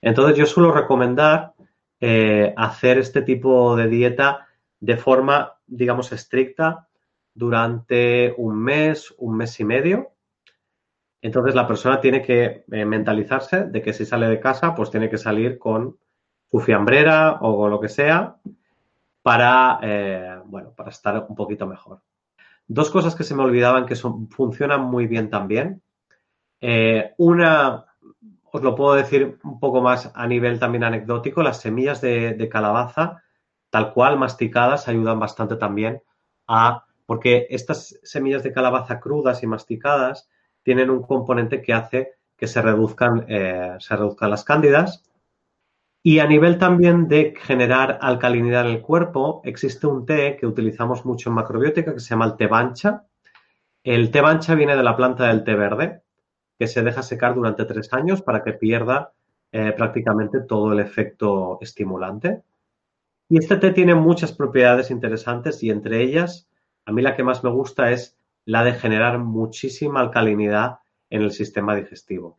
[0.00, 1.54] Entonces yo suelo recomendar
[2.00, 4.46] eh, hacer este tipo de dieta
[4.80, 6.88] de forma, digamos, estricta
[7.34, 10.12] durante un mes, un mes y medio.
[11.20, 15.10] Entonces la persona tiene que eh, mentalizarse de que si sale de casa, pues tiene
[15.10, 15.96] que salir con
[16.50, 18.36] su fiambrera o con lo que sea
[19.22, 22.00] para, eh, bueno, para estar un poquito mejor.
[22.68, 25.82] Dos cosas que se me olvidaban que son, funcionan muy bien también.
[26.60, 27.86] Eh, una,
[28.52, 33.22] os lo puedo decir un poco más a nivel también anecdótico, las semillas de, calabaza,
[33.76, 36.00] tal cual masticadas, ayudan bastante también
[36.46, 40.30] a, porque estas semillas de calabaza crudas y masticadas
[40.62, 45.04] tienen un componente que hace que se reduzcan, eh, se reduzcan las cándidas.
[46.02, 51.04] Y a nivel también de generar alcalinidad en el cuerpo, existe un té que utilizamos
[51.04, 53.04] mucho en macrobiótica que se llama el té bancha.
[53.84, 56.00] El té bancha viene de la planta del té verde
[56.58, 59.12] que se deja secar durante tres años para que pierda
[59.52, 62.42] eh, prácticamente todo el efecto estimulante.
[63.28, 66.48] Y este té tiene muchas propiedades interesantes y entre ellas,
[66.84, 70.78] a mí la que más me gusta es la de generar muchísima alcalinidad
[71.10, 72.38] en el sistema digestivo.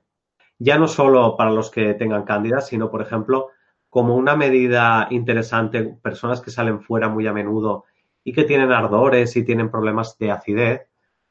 [0.60, 3.50] Ya no solo para los que tengan cándida, sino, por ejemplo,
[3.90, 7.84] como una medida interesante, personas que salen fuera muy a menudo
[8.24, 10.88] y que tienen ardores y tienen problemas de acidez,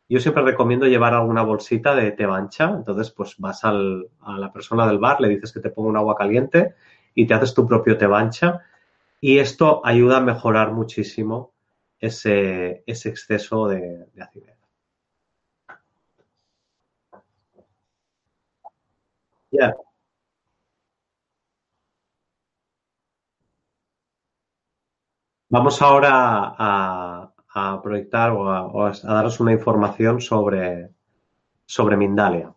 [0.08, 2.70] yo siempre recomiendo llevar alguna bolsita de té bancha.
[2.76, 6.14] Entonces, pues vas a la persona del bar, le dices que te ponga un agua
[6.14, 6.74] caliente
[7.14, 8.62] y te haces tu propio té bancha.
[9.20, 11.54] Y esto ayuda a mejorar muchísimo
[11.98, 14.56] ese, exceso de, acidez.
[25.48, 30.90] Vamos ahora a, a proyectar o a, daros una información sobre,
[31.64, 32.52] sobre Mindalia.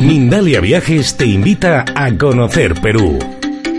[0.00, 3.18] Mindalia Viajes te invita a conocer Perú.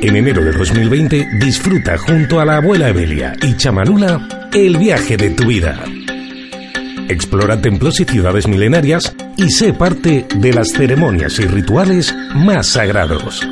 [0.02, 5.32] En enero de 2020 disfruta junto a la abuela Emilia y Chamanula el viaje de
[5.32, 5.84] tu vida.
[7.10, 13.46] Explora templos y ciudades milenarias y sé parte de las ceremonias y rituales más sagrados.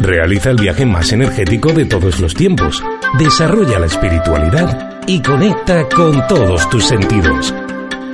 [0.00, 2.82] Realiza el viaje más energético de todos los tiempos
[3.18, 7.52] desarrolla la espiritualidad y conecta con todos tus sentidos.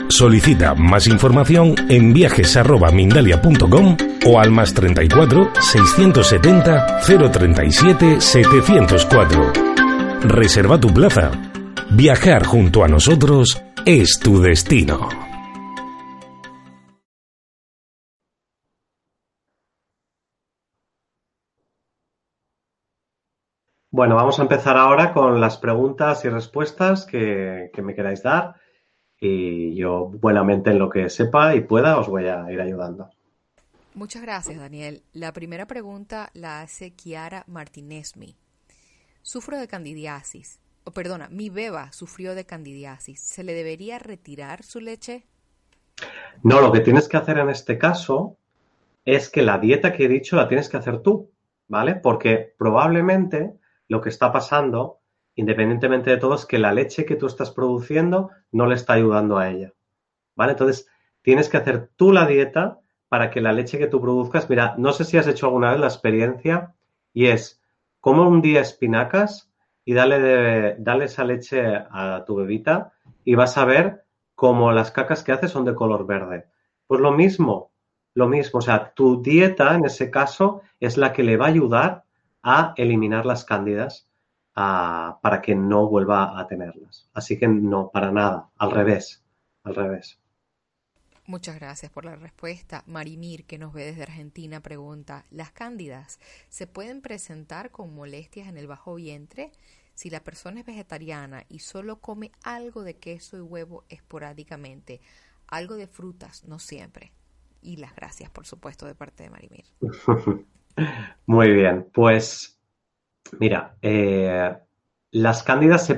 [0.09, 9.53] Solicita más información en viajes@mindalia.com o al más 34 670 037 704.
[10.23, 11.31] Reserva tu plaza.
[11.91, 15.09] Viajar junto a nosotros es tu destino.
[23.91, 28.55] Bueno, vamos a empezar ahora con las preguntas y respuestas que, me queráis dar
[29.21, 33.11] y yo buenamente en lo que sepa y pueda os voy a ir ayudando.
[33.95, 35.03] Muchas gracias, Daniel.
[35.13, 38.37] La primera pregunta la hace Kiara Martinezmi.
[39.23, 40.61] Sufro de candidiasis.
[40.85, 43.21] O perdona, mi beba sufrió de candidiasis.
[43.21, 45.27] ¿Se le debería retirar su leche?
[46.43, 48.37] No, lo que tienes que hacer en este caso
[49.05, 51.31] es que la dieta que he dicho la tienes que hacer tú,
[51.67, 51.97] ¿vale?
[51.97, 53.55] Porque probablemente
[53.89, 55.01] lo que está pasando,
[55.35, 59.39] independientemente de todo, es que la leche que tú estás produciendo no le está ayudando
[59.39, 59.73] a ella.
[60.37, 60.53] ¿Vale?
[60.53, 60.89] Entonces,
[61.23, 64.93] tienes que hacer tú la dieta para que la leche que tú produzcas, mira, no
[64.93, 66.75] sé si has hecho alguna vez la experiencia
[67.13, 67.63] y es,
[68.01, 69.51] como un día espinacas
[69.85, 72.93] y dale, de, dale esa leche a tu bebita
[73.25, 76.47] y vas a ver cómo las cacas que hace son de color verde.
[76.87, 77.73] Pues lo mismo,
[78.15, 81.51] lo mismo, o sea, tu dieta en ese caso es la que le va a
[81.51, 82.05] ayudar
[82.43, 84.08] a eliminar las cándidas
[84.59, 87.09] para que no vuelva a tenerlas.
[87.15, 89.23] Así que no, para nada, al revés,
[89.63, 90.19] al revés.
[91.27, 92.83] Muchas gracias por la respuesta.
[92.87, 96.19] Marimir, que nos ve desde Argentina, pregunta, ¿las cándidas
[96.49, 99.53] se pueden presentar con molestias en el bajo vientre
[99.95, 105.01] si la persona es vegetariana y solo come algo de queso y huevo esporádicamente,
[105.47, 107.13] algo de frutas, no siempre?
[107.61, 109.67] Y las gracias, por supuesto, de parte de Marimir.
[111.27, 112.58] Muy bien, pues
[113.39, 114.57] mira, eh,
[115.11, 115.93] las cándidas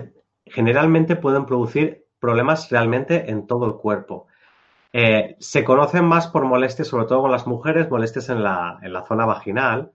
[0.46, 4.26] generalmente pueden producir problemas realmente en todo el cuerpo.
[4.92, 8.92] Eh, se conocen más por molestias, sobre todo con las mujeres, molestias en la, en
[8.92, 9.92] la zona vaginal,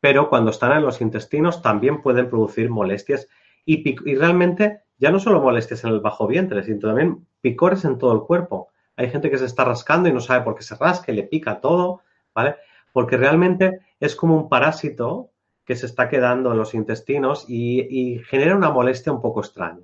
[0.00, 3.28] pero cuando están en los intestinos también pueden producir molestias
[3.64, 7.98] y, y, realmente ya no solo molestias en el bajo vientre, sino también picores en
[7.98, 8.68] todo el cuerpo.
[8.96, 11.22] Hay gente que se está rascando y no sabe por qué se rasca y le
[11.22, 12.00] pica todo,
[12.34, 12.56] ¿vale?
[12.92, 15.30] Porque realmente es como un parásito
[15.76, 19.82] se está quedando en los intestinos y, genera una molestia un poco extraña.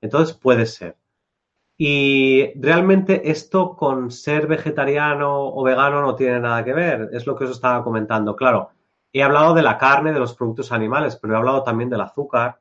[0.00, 0.96] Entonces puede ser.
[1.78, 7.10] Y realmente esto con ser vegetariano o vegano no tiene nada que ver.
[7.12, 8.34] Es lo que os estaba comentando.
[8.34, 8.70] Claro,
[9.12, 12.60] he hablado de la carne, de los productos animales, pero he hablado también del azúcar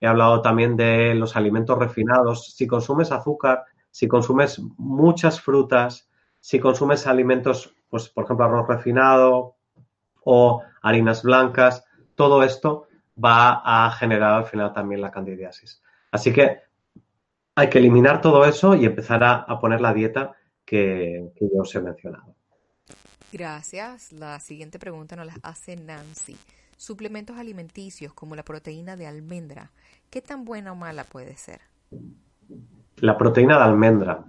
[0.00, 2.54] he hablado también de los alimentos refinados.
[2.54, 6.08] Si consumes azúcar, si consumes muchas frutas,
[6.40, 9.56] si consumes alimentos, pues por ejemplo arroz refinado
[10.24, 11.84] o harinas blancas,
[12.18, 15.80] todo esto va a generar al final también la candidiasis.
[16.10, 16.58] Así que
[17.54, 21.74] hay que eliminar todo eso y empezar a, poner la dieta que, que yo os
[21.74, 22.34] he mencionado.
[23.32, 24.12] Gracias.
[24.12, 26.36] La siguiente pregunta nos la hace Nancy.
[26.76, 29.70] Suplementos alimenticios como la proteína de almendra,
[30.10, 31.60] ¿qué tan buena o mala puede ser?
[32.96, 34.24] La proteína de almendra.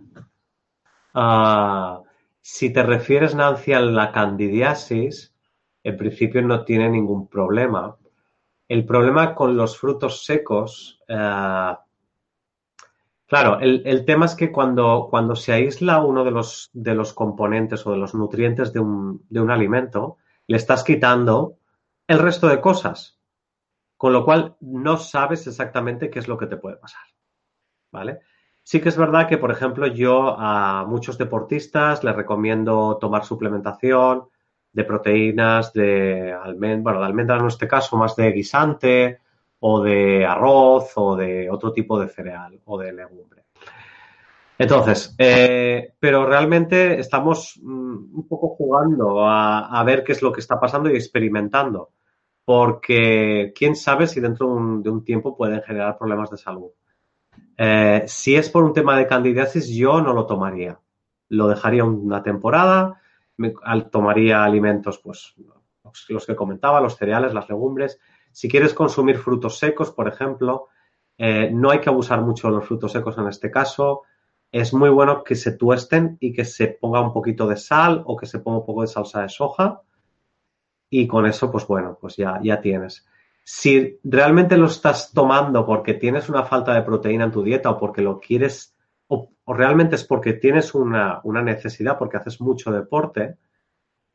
[1.13, 2.01] Ah,
[2.41, 5.28] si te refieres, Nancy, a la candidiasis,
[5.83, 7.95] en principio no tiene ningún problema.
[8.67, 11.75] El problema con los frutos secos, eh,
[13.25, 17.85] claro, el, tema es que cuando, cuando se aísla uno de los, de los componentes
[17.87, 20.17] o de los nutrientes de un, de un alimento,
[20.47, 21.57] le estás quitando
[22.07, 23.19] el resto de cosas.
[23.97, 27.01] Con lo cual no sabes exactamente qué es lo que te puede pasar.
[27.91, 28.19] ¿Vale?
[28.63, 34.29] Sí que es verdad que, por ejemplo, yo a muchos deportistas les recomiendo tomar suplementación
[34.71, 39.19] de proteínas, de almendra, bueno, de almendra en este caso, más de guisante
[39.59, 43.39] o de arroz o de otro tipo de cereal o de legumbre.
[44.57, 50.41] Entonces, eh, pero realmente estamos mm, un poco jugando a, ver qué es lo que
[50.41, 51.91] está pasando y experimentando
[52.43, 54.47] porque quién sabe si dentro
[54.81, 56.71] de un, tiempo pueden generar problemas de salud.
[57.57, 60.77] Eh, si es por un tema de candidiasis, yo no lo tomaría.
[61.29, 62.99] Lo dejaría una temporada,
[63.91, 65.35] tomaría alimentos, pues
[66.09, 67.99] los que comentaba, los cereales, las legumbres.
[68.31, 70.67] Si quieres consumir frutos secos, por ejemplo,
[71.17, 74.03] eh, no hay que abusar mucho de los frutos secos en este caso.
[74.51, 78.15] Es muy bueno que se tuesten y que se ponga un poquito de sal o
[78.15, 79.81] que se ponga un poco de salsa de soja
[80.89, 83.05] y con eso, pues bueno, pues ya, ya tienes.
[83.43, 87.77] Si realmente lo estás tomando porque tienes una falta de proteína en tu dieta o
[87.77, 88.75] porque lo quieres,
[89.09, 93.37] o, realmente es porque tienes una, necesidad, porque haces mucho deporte,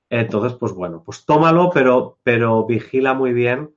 [0.08, 3.74] entonces, pues bueno, pues tómalo, pero, pero vigila muy bien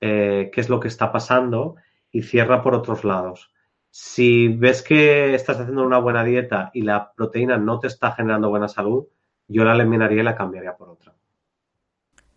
[0.00, 1.76] eh, qué es lo que está pasando
[2.10, 3.52] y cierra por otros lados.
[3.90, 8.50] Si ves que estás haciendo una buena dieta y la proteína no te está generando
[8.50, 9.06] buena salud,
[9.48, 11.14] yo la eliminaría y la cambiaría por otra.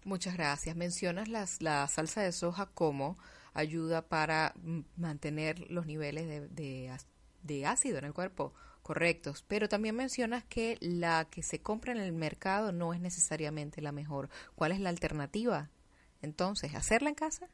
[0.05, 0.75] Muchas gracias.
[0.75, 3.17] Mencionas las, la salsa de soja como
[3.53, 4.53] ayuda para
[4.95, 6.91] mantener los niveles de,
[7.65, 12.11] ácido en el cuerpo correctos, pero también mencionas que la que se compra en el
[12.11, 14.29] mercado no es necesariamente la mejor.
[14.55, 15.69] ¿Cuál es la alternativa?
[16.21, 17.47] Entonces, ¿hacerla en casa?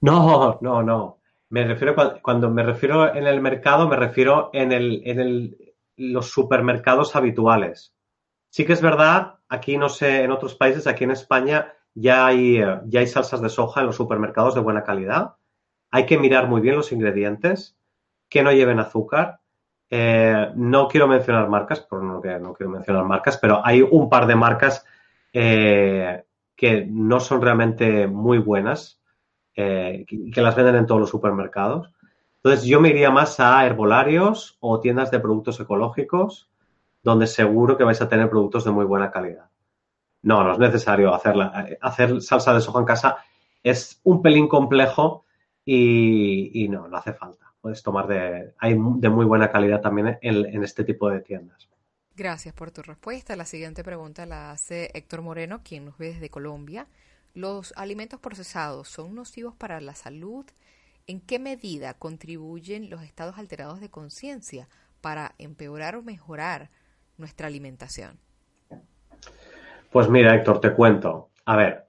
[0.00, 1.20] No, no, no.
[1.48, 6.28] Me refiero cuando me refiero en el mercado, me refiero en el, en el, los
[6.28, 7.94] supermercados habituales.
[8.50, 12.60] Sí que es verdad, aquí no sé, en otros países, aquí en España, ya hay,
[12.86, 15.36] ya hay salsas de soja en los supermercados de buena calidad.
[15.90, 17.76] Hay que mirar muy bien los ingredientes,
[18.28, 19.40] que no lleven azúcar.
[19.90, 24.08] Eh, no quiero mencionar marcas, por no, que no quiero mencionar marcas, pero hay un
[24.08, 24.84] par de marcas
[25.32, 26.24] eh,
[26.56, 29.00] que no son realmente muy buenas,
[29.52, 31.92] que, que las venden en todos los supermercados.
[32.36, 36.50] Entonces yo me iría más a herbolarios o tiendas de productos ecológicos,
[37.02, 39.50] donde seguro que vais a tener productos de muy buena calidad.
[40.22, 41.66] No, no es necesario hacerla.
[41.80, 43.18] Hacer salsa de soja en casa
[43.62, 45.24] es un pelín complejo
[45.64, 47.53] y, no, no hace falta.
[47.64, 51.66] Puedes tomar de, hay de muy buena calidad también en, este tipo de tiendas.
[52.14, 53.36] Gracias por tu respuesta.
[53.36, 56.88] La siguiente pregunta la hace Héctor Moreno, quien nos ve desde Colombia.
[57.32, 60.44] ¿Los alimentos procesados son nocivos para la salud?
[61.06, 64.68] ¿En qué medida contribuyen los estados alterados de conciencia
[65.00, 66.68] para empeorar o mejorar
[67.16, 68.18] nuestra alimentación?
[69.90, 71.30] Pues mira, Héctor, te cuento.
[71.46, 71.86] A ver,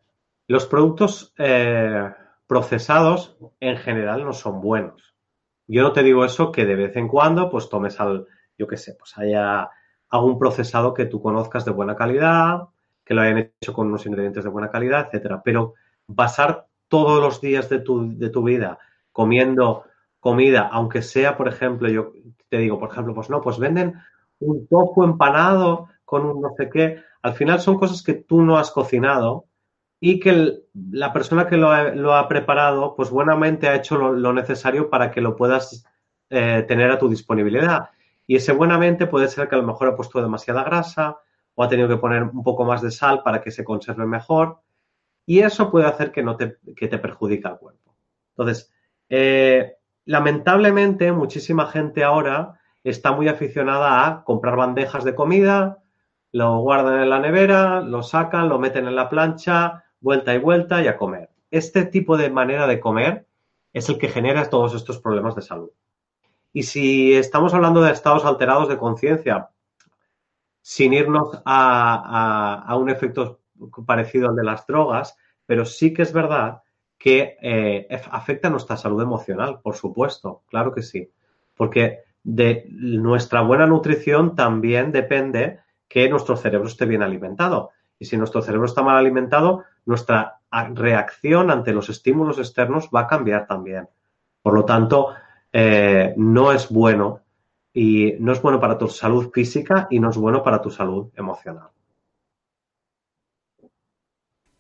[0.48, 2.14] los productos eh,
[2.48, 5.15] procesados en general no son buenos.
[5.68, 8.78] Yo no te digo eso que de vez en cuando pues tomes al, yo qué
[8.78, 9.70] sé, pues haya
[10.10, 12.70] algún procesado que tú conozcas de buena calidad,
[13.04, 15.42] que lo hayan hecho con unos ingredientes de buena calidad, etcétera.
[15.44, 15.74] Pero
[16.08, 18.78] basar todos los días de tu, de tu vida
[19.12, 19.86] comiendo
[20.20, 22.14] comida, aunque sea, por ejemplo, yo
[22.50, 23.96] te digo, por ejemplo, pues no, pues venden
[24.40, 27.02] un tofu empanado con un no sé qué.
[27.22, 29.46] Al final son cosas que tú no has cocinado
[30.08, 30.60] y que
[30.92, 31.72] la persona que lo
[32.14, 35.84] ha, preparado, pues buenamente ha hecho lo, necesario para que lo puedas
[36.30, 37.90] eh, tener a tu disponibilidad.
[38.28, 41.18] Y ese buenamente puede ser que a lo mejor ha puesto demasiada grasa
[41.56, 44.60] o ha tenido que poner un poco más de sal para que se conserve mejor.
[45.26, 47.96] Y eso puede hacer que, no te, que te perjudique al cuerpo.
[48.38, 48.72] Entonces,
[49.10, 55.80] eh, lamentablemente, muchísima gente ahora está muy aficionada a comprar bandejas de comida,
[56.32, 60.82] lo guardan en la nevera, lo sacan, lo meten en la plancha, vuelta y vuelta
[60.82, 61.30] y a comer.
[61.52, 63.26] Este tipo de manera de comer
[63.74, 65.70] es el que genera todos estos problemas de salud.
[66.54, 69.50] Y si estamos hablando de estados alterados de conciencia,
[70.62, 73.42] sin irnos a, un efecto
[73.86, 76.64] parecido al de las drogas, pero sí que es verdad
[76.98, 81.12] que eh, afecta a nuestra salud emocional, por supuesto, claro que sí,
[81.56, 87.72] porque de nuestra buena nutrición también depende que nuestro cerebro esté bien alimentado.
[88.00, 90.40] Y si nuestro cerebro está mal alimentado, nuestra
[90.74, 93.88] reacción ante los estímulos externos va a cambiar también.
[94.42, 95.14] Por lo tanto,
[95.52, 97.22] eh, no es bueno
[97.74, 101.12] y no es bueno para tu salud física y no es bueno para tu salud
[101.16, 101.70] emocional.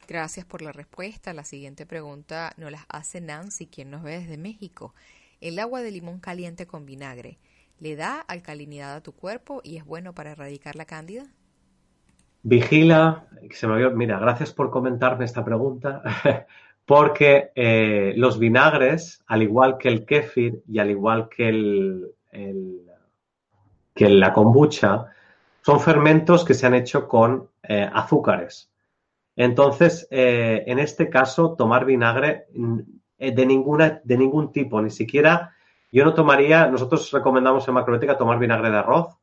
[0.08, 1.34] Gracias por la respuesta.
[1.34, 4.94] La siguiente pregunta nos la hace Nancy, quien nos ve desde México.
[5.42, 7.40] El agua de limón caliente con vinagre,
[7.80, 11.26] ¿le da alcalinidad a tu cuerpo y es bueno para erradicar la cándida?
[12.48, 16.04] Vigila, se me mira, gracias por comentarme esta pregunta,
[16.86, 22.12] porque eh, los vinagres, al igual que el kéfir y al igual que, el,
[23.96, 25.08] que la kombucha,
[25.64, 28.70] son fermentos que se han hecho con eh, azúcares.
[29.36, 32.80] Entonces, eh, en este caso, tomar vinagre mm,
[33.18, 35.56] de, ninguna, de ningún tipo, ni siquiera,
[35.92, 39.18] yo no tomaría, nosotros recomendamos en macrobiótica tomar vinagre de arroz,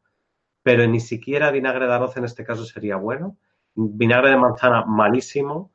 [0.62, 3.36] pero ni siquiera vinagre de arroz en este caso sería bueno.
[3.74, 5.70] Vinagre de manzana, malísimo.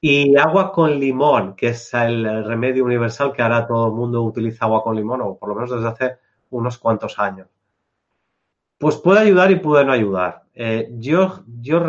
[0.00, 4.64] Y agua con limón, que es el remedio universal que ahora todo el mundo utiliza
[4.64, 6.18] agua con limón, o por lo menos desde hace
[6.50, 7.48] unos cuantos años.
[8.78, 10.44] Pues puede ayudar y puede no ayudar.
[10.54, 11.80] Eh, yo yo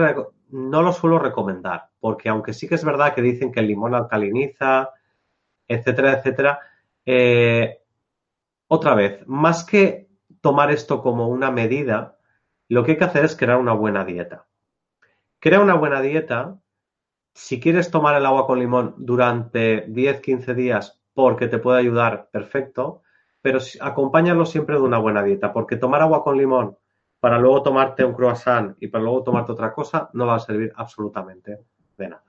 [0.49, 3.93] no lo suelo recomendar, porque aunque sí que es verdad que dicen que el limón
[3.93, 4.89] alcaliniza,
[5.67, 6.59] etcétera, etcétera,
[7.05, 7.81] eh,
[8.67, 10.09] otra vez, más que
[10.41, 12.17] tomar esto como una medida,
[12.69, 14.47] lo que hay que hacer es crear una buena dieta.
[15.39, 16.59] Crea una buena dieta.
[17.33, 23.01] Si quieres tomar el agua con limón durante 10-15 días porque te puede ayudar, perfecto,
[23.41, 26.77] pero acompáñalo siempre de una buena dieta, porque tomar agua con limón
[27.19, 30.71] para luego tomarte un croissant y para luego tomarte otra cosa no va a servir
[30.75, 31.59] absolutamente
[31.97, 32.23] de nada.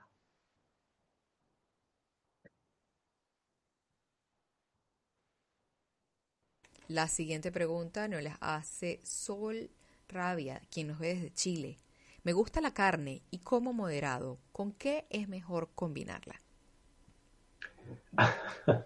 [6.87, 9.69] La siguiente pregunta nos la hace Sol
[10.11, 11.77] Rabia, quien nos ve desde Chile.
[12.23, 14.37] Me gusta la carne y como moderado.
[14.51, 16.35] ¿Con qué es mejor combinarla?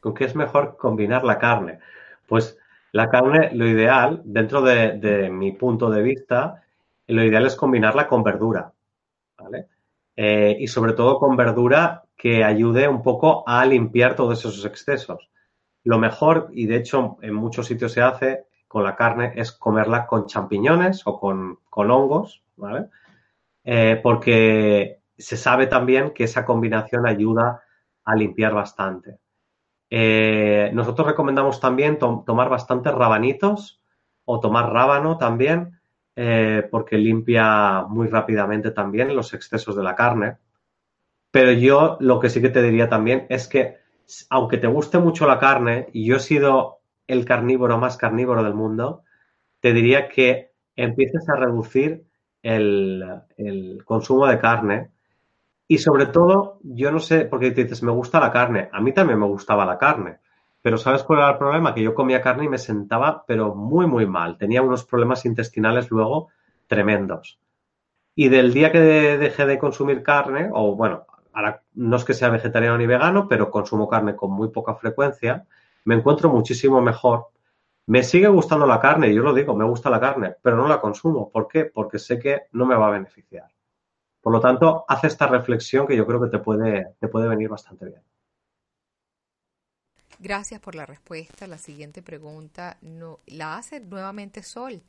[0.00, 1.80] ¿Con qué es mejor combinar la carne?
[2.28, 2.58] Pues
[2.92, 6.62] la carne, lo ideal, dentro de, mi punto de vista,
[7.08, 8.72] lo ideal es combinarla con verdura.
[9.36, 9.66] ¿vale?
[10.14, 15.28] Eh, y sobre todo con verdura que ayude un poco a limpiar todos esos excesos.
[15.82, 20.04] Lo mejor, y de hecho en muchos sitios se hace, con la carne es comerla
[20.04, 22.88] con champiñones o con, hongos, ¿vale?
[23.62, 27.62] Eh, porque se sabe también que esa combinación ayuda
[28.04, 29.18] a limpiar bastante.
[29.90, 33.80] Eh, nosotros recomendamos también tomar bastantes rabanitos
[34.24, 35.78] o tomar rábano también,
[36.16, 40.38] eh, porque limpia muy rápidamente también los excesos de la carne.
[41.30, 43.76] Pero yo lo que sí que te diría también es que,
[44.30, 48.54] aunque te guste mucho la carne, y yo he sido el carnívoro más carnívoro del
[48.54, 49.02] mundo,
[49.60, 52.04] te diría que empieces a reducir
[52.42, 54.90] el, consumo de carne.
[55.66, 58.68] Y sobre todo, yo no sé, porque te dices, me gusta la carne.
[58.72, 60.18] A mí también me gustaba la carne.
[60.60, 61.74] Pero ¿sabes cuál era el problema?
[61.74, 64.36] Que yo comía carne y me sentaba, pero muy, muy mal.
[64.36, 66.28] Tenía unos problemas intestinales luego
[66.66, 67.38] tremendos.
[68.14, 72.28] Y del día que dejé de consumir carne, o bueno, ahora no es que sea
[72.28, 75.46] vegetariano ni vegano, pero consumo carne con muy poca frecuencia,
[75.84, 77.28] me encuentro muchísimo mejor.
[77.86, 80.80] Me sigue gustando la carne, yo lo digo, me gusta la carne, pero no la
[80.80, 81.30] consumo.
[81.30, 81.66] ¿Por qué?
[81.66, 83.52] Porque sé que no me va a beneficiar.
[84.20, 87.50] Por lo tanto, hace esta reflexión que yo creo que te puede, te puede venir
[87.50, 88.00] bastante bien.
[90.18, 91.46] Gracias por la respuesta.
[91.46, 94.82] La siguiente pregunta no, la hace nuevamente Sol.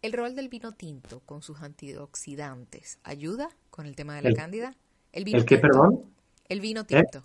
[0.00, 4.74] ¿El rol del vino tinto con sus antioxidantes ayuda con el tema de la cándida?
[5.12, 6.04] ¿El, vino qué, perdón?
[6.48, 7.24] El vino tinto.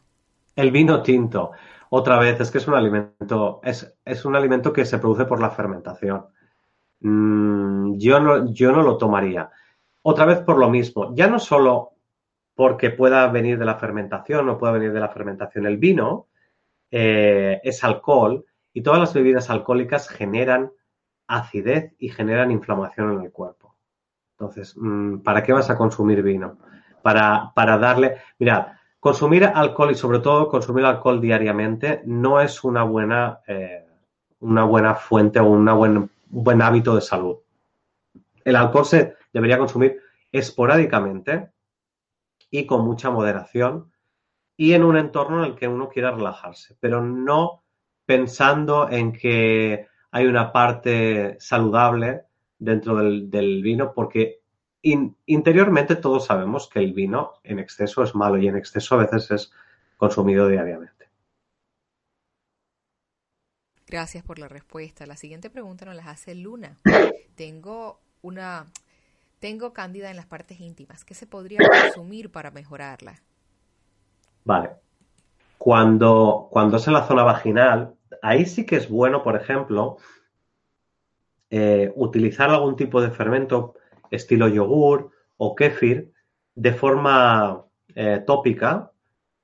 [0.56, 1.52] El vino tinto.
[1.90, 5.40] Otra vez, es que es un alimento, es, es un alimento que se produce por
[5.40, 6.26] la fermentación.
[7.02, 9.52] Mm, yo, no, yo no lo tomaría.
[10.02, 11.92] Otra vez por lo mismo, ya no solo
[12.56, 16.28] porque pueda venir de la fermentación o pueda venir de la fermentación el vino,
[16.92, 20.72] eh, es alcohol y todas las bebidas alcohólicas generan
[21.28, 23.76] acidez y generan inflamación en el cuerpo.
[24.38, 26.60] Entonces, mm, ¿para qué vas a consumir vino?
[27.02, 32.84] Para, para darle, mira, Consumir alcohol y sobre todo consumir alcohol diariamente no es una
[32.84, 33.86] buena, eh,
[34.40, 37.36] una buena fuente o una un buen hábito de salud.
[38.46, 40.00] El alcohol se debería consumir
[40.32, 41.50] esporádicamente
[42.50, 43.92] y con mucha moderación
[44.56, 47.62] y en un entorno en el que uno quiera relajarse, pero no
[48.06, 52.22] pensando en que hay una parte saludable
[52.58, 54.43] dentro del, vino, porque
[54.84, 59.32] interiormente todos sabemos que el vino en exceso es malo y en exceso a veces
[59.32, 59.52] es
[59.98, 61.08] consumido diariamente.
[63.88, 65.06] Gracias por la respuesta.
[65.06, 66.80] La siguiente pregunta nos la hace Luna.
[67.36, 68.66] Tengo una
[69.44, 71.04] tengo cándida en las partes íntimas.
[71.04, 73.22] ¿Qué se podría consumir para mejorarla?
[74.46, 74.70] Vale.
[75.58, 79.98] Cuando, cuando es en la zona vaginal, ahí sí que es bueno, por ejemplo,
[81.50, 83.76] eh, utilizar algún tipo de fermento
[84.16, 86.12] estilo yogur o kéfir
[86.56, 88.92] de forma eh, tópica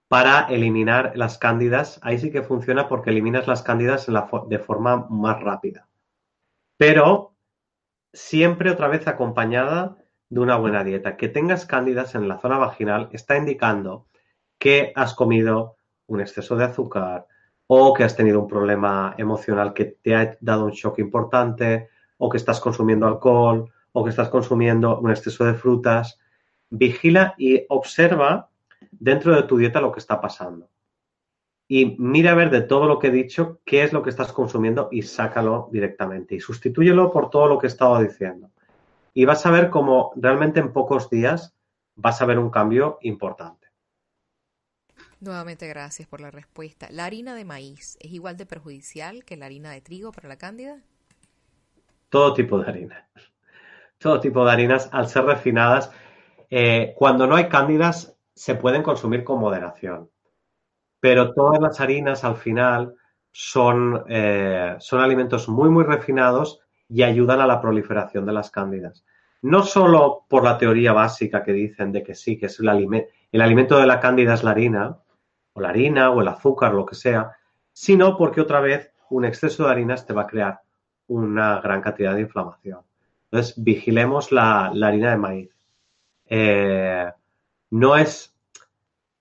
[0.07, 1.99] para eliminar las cándidas.
[2.03, 4.07] Ahí sí que funciona porque eliminas las cándidas
[4.47, 5.88] de forma más rápida.
[6.78, 7.34] Pero
[8.13, 9.97] siempre otra vez acompañada
[10.30, 11.17] de una buena dieta.
[11.17, 14.07] Que tengas cándidas en la zona vaginal está indicando
[14.57, 17.28] que has comido un exceso de azúcar
[17.67, 22.30] o que has tenido un problema emocional que te ha dado un shock importante o
[22.30, 26.20] que estás consumiendo alcohol o que estás consumiendo un exceso de frutas.
[26.70, 28.50] Vigila y observa
[28.92, 30.70] dentro de tu dieta lo que está pasando.
[31.68, 34.34] Y mira a ver de todo lo que he dicho qué es lo que estás
[34.34, 36.36] consumiendo y sácalo directamente.
[36.36, 38.50] Y sustitúyelo por todo lo que he estado diciendo.
[39.14, 41.56] Y vas a ver cómo realmente en pocos días
[41.96, 43.68] vas a ver un cambio importante.
[45.20, 46.88] Nuevamente gracias por la respuesta.
[46.92, 50.38] ¿La harina de maíz es igual de perjudicial que la harina de trigo para la
[50.38, 50.82] cándida?
[52.10, 53.10] Todo tipo de harina.
[54.00, 55.91] Todo tipo de harinas, al ser refinadas,
[56.50, 60.10] eh, cuando no hay cándidas, se pueden consumir con moderación
[61.00, 62.95] pero todas las harinas al final
[63.32, 69.06] son, eh, son alimentos muy, muy refinados y ayudan a la proliferación de las cándidas.
[69.41, 73.10] No solo por la teoría básica que dicen de que sí, que es el, alimento,
[73.32, 74.97] el alimento de la cándida es la harina,
[75.54, 77.32] o la harina, o el azúcar, lo que sea,
[77.72, 80.60] sino porque otra vez un exceso de harinas te va a crear
[81.08, 82.82] una gran cantidad de inflamación.
[83.32, 85.50] Entonces, vigilemos la, harina de maíz.
[86.26, 87.12] Eh,
[87.72, 88.36] no es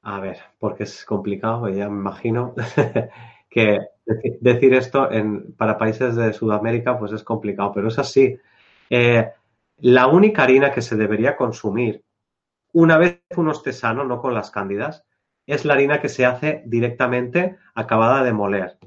[0.09, 2.55] a ver, porque es complicado, ya me imagino
[3.51, 3.79] que
[4.41, 5.09] decir esto
[5.59, 8.39] para países de Sudamérica pues es complicado, pero es así.
[8.89, 9.31] Eh,
[9.79, 12.05] la única harina que se debería consumir
[12.73, 15.05] una vez uno esté sano, no con las cándidas,
[15.47, 18.79] es la harina que se hace directamente acabada de moler.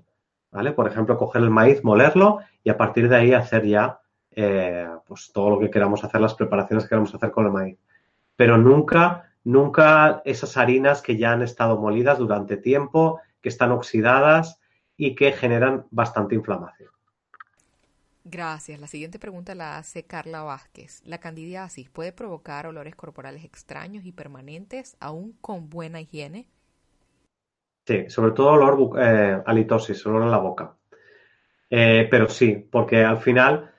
[0.52, 0.72] ¿Vale?
[0.72, 4.01] Por ejemplo, coger el maíz, molerlo y a partir de ahí hacer ya
[4.32, 7.78] eh, pues todo lo que queramos hacer, las preparaciones que queramos hacer con el maíz.
[8.36, 14.60] Pero nunca Nunca esas harinas que ya han estado molidas durante tiempo, que están oxidadas
[14.98, 16.92] y que generan bastante inflamación.
[18.24, 18.80] Gracias.
[18.80, 21.02] La siguiente pregunta la hace Carla Vázquez.
[21.06, 26.48] ¿La candidiasis puede provocar olores corporales extraños y permanentes aún con buena higiene?
[27.88, 30.76] Sí, sobre todo olor eh, halitosis, olor en la boca.
[31.68, 33.71] Eh, pero sí, porque al final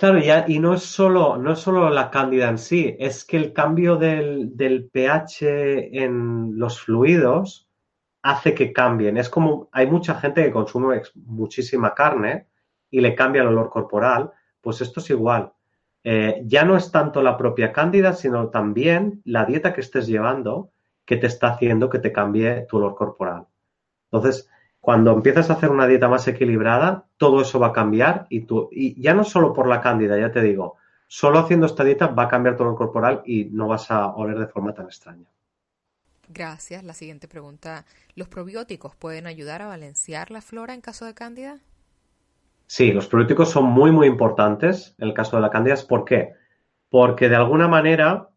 [0.00, 3.36] Claro, ya, y no es solo, no es solo la cándida en sí, es que
[3.36, 7.68] el cambio del, pH en los fluidos
[8.22, 9.18] hace que cambien.
[9.18, 12.46] Es como hay mucha gente que consume muchísima carne
[12.90, 14.32] y le cambia el olor corporal,
[14.62, 15.52] pues esto es igual.
[16.02, 20.70] Eh, ya no es tanto la propia cándida, sino también la dieta que estés llevando
[21.04, 23.48] que te está haciendo que te cambie tu olor corporal.
[24.10, 24.48] Entonces,
[24.80, 28.68] cuando empiezas a hacer una dieta más equilibrada, todo eso va a cambiar y tú,
[28.72, 30.76] y ya no solo por la cándida, ya te digo,
[31.06, 34.38] solo haciendo esta dieta va a cambiar todo el corporal y no vas a oler
[34.38, 35.26] de forma tan extraña.
[36.32, 36.84] Gracias.
[36.84, 41.58] La siguiente pregunta, ¿los probióticos pueden ayudar a balancear la flora en caso de cándida?
[42.66, 45.74] Sí, los probióticos son muy, muy importantes en el caso de la cándida.
[45.88, 46.34] ¿Por qué?
[46.88, 48.28] Porque de alguna manera,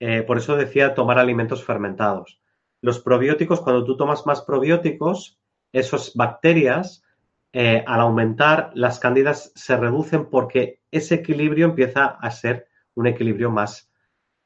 [0.00, 2.40] eh, por eso decía tomar alimentos fermentados.
[2.80, 5.38] Los probióticos, cuando tú tomas más probióticos,
[5.78, 7.04] esas bacterias,
[7.52, 13.50] eh, al aumentar, las cándidas se reducen porque ese equilibrio empieza a ser un equilibrio
[13.50, 13.90] más,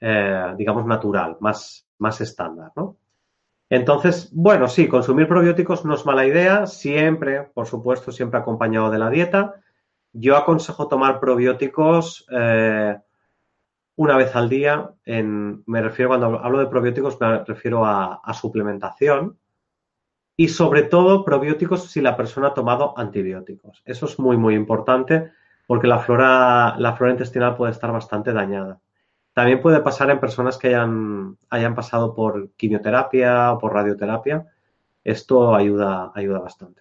[0.00, 2.96] eh, digamos, natural, más, más estándar, ¿no?
[3.68, 8.98] Entonces, bueno, sí, consumir probióticos no es mala idea, siempre, por supuesto, siempre acompañado de
[8.98, 9.54] la dieta.
[10.12, 12.98] Yo aconsejo tomar probióticos eh,
[13.94, 14.90] una vez al día.
[15.06, 19.39] me refiero, cuando hablo de probióticos, me refiero a suplementación
[20.40, 23.82] y sobre todo probióticos si la persona ha tomado antibióticos.
[23.84, 25.32] Eso es muy, muy importante
[25.66, 28.80] porque la flora, la flora intestinal puede estar bastante dañada.
[29.34, 34.46] También puede pasar en personas que hayan, hayan pasado por quimioterapia o por radioterapia.
[35.04, 36.80] Esto ayuda, ayuda bastante.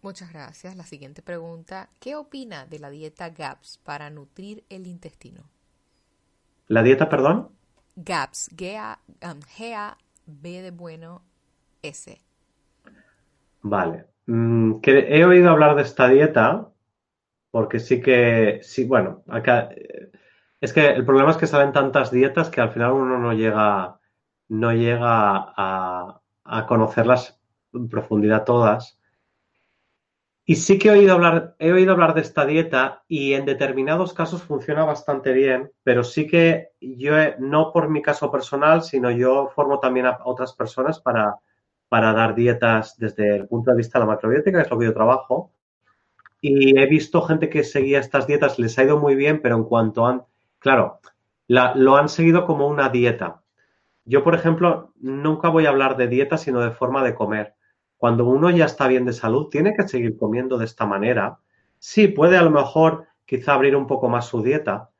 [0.00, 0.76] Muchas gracias.
[0.76, 5.42] La siguiente pregunta, ¿qué opina de la dieta GAPS para nutrir el intestino?
[6.68, 7.48] ¿La dieta, perdón?
[7.96, 11.22] GAPS, G-A, B de bueno
[11.82, 12.20] S.
[13.68, 14.06] Vale.
[14.26, 16.68] Mm, he oído hablar de esta dieta
[17.50, 19.70] porque sí que, sí, bueno, acá,
[20.60, 23.98] es que el problema es que salen tantas dietas que al final uno no llega,
[24.48, 26.20] no llega a,
[26.68, 27.40] conocerlas
[27.72, 29.00] en profundidad todas.
[30.44, 34.12] Y sí que he oído hablar, he oído hablar de esta dieta y en determinados
[34.12, 39.48] casos funciona bastante bien, pero sí que yo, no por mi caso personal, sino yo
[39.48, 41.40] formo también a otras personas para,
[41.88, 44.86] para dar dietas desde el punto de vista de la macrobiótica, que es lo que
[44.86, 45.52] yo trabajo.
[46.40, 49.64] Y he visto gente que seguía estas dietas, les ha ido muy bien, pero en
[49.64, 50.22] cuanto han,
[50.58, 51.00] claro,
[51.48, 53.42] lo han seguido como una dieta.
[54.04, 57.56] Yo, por ejemplo, nunca voy a hablar de dieta, sino de forma de comer
[57.96, 61.38] cuando uno ya está bien de salud, tiene que seguir comiendo de esta manera.
[61.78, 64.90] Sí, puede a lo mejor quizá abrir un poco más su dieta,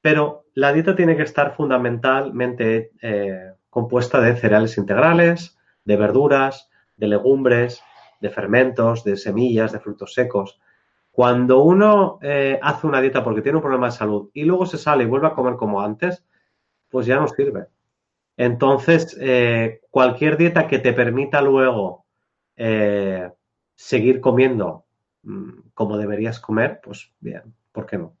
[0.00, 5.58] pero la dieta tiene que estar fundamentalmente eh, compuesta de cereales integrales,
[5.90, 7.82] de verduras, de legumbres,
[8.20, 10.60] de fermentos, de semillas, de frutos secos.
[11.10, 14.78] Cuando uno eh, hace una dieta porque tiene un problema de salud y luego se
[14.78, 16.24] sale y vuelve a comer como antes,
[16.88, 17.66] pues ya no sirve.
[18.36, 22.06] Entonces, eh, cualquier dieta que te permita luego
[22.54, 23.28] eh,
[23.74, 24.84] seguir comiendo
[25.24, 28.19] mm, como deberías comer, pues bien, ¿por qué no?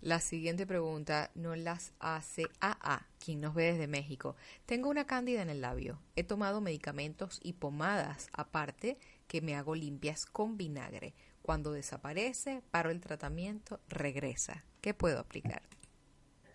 [0.00, 4.36] La siguiente pregunta nos las hace AA, quien nos ve desde México.
[4.66, 5.98] Tengo una cándida en el labio.
[6.16, 11.14] He tomado medicamentos y pomadas aparte que me hago limpias con vinagre.
[11.40, 14.64] Cuando desaparece, paro el tratamiento, regresa.
[14.82, 15.62] ¿Qué puedo aplicar?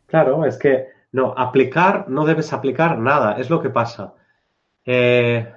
[0.05, 4.13] Claro, es que no, aplicar no debes aplicar nada, es lo que pasa.
[4.85, 5.51] Eh,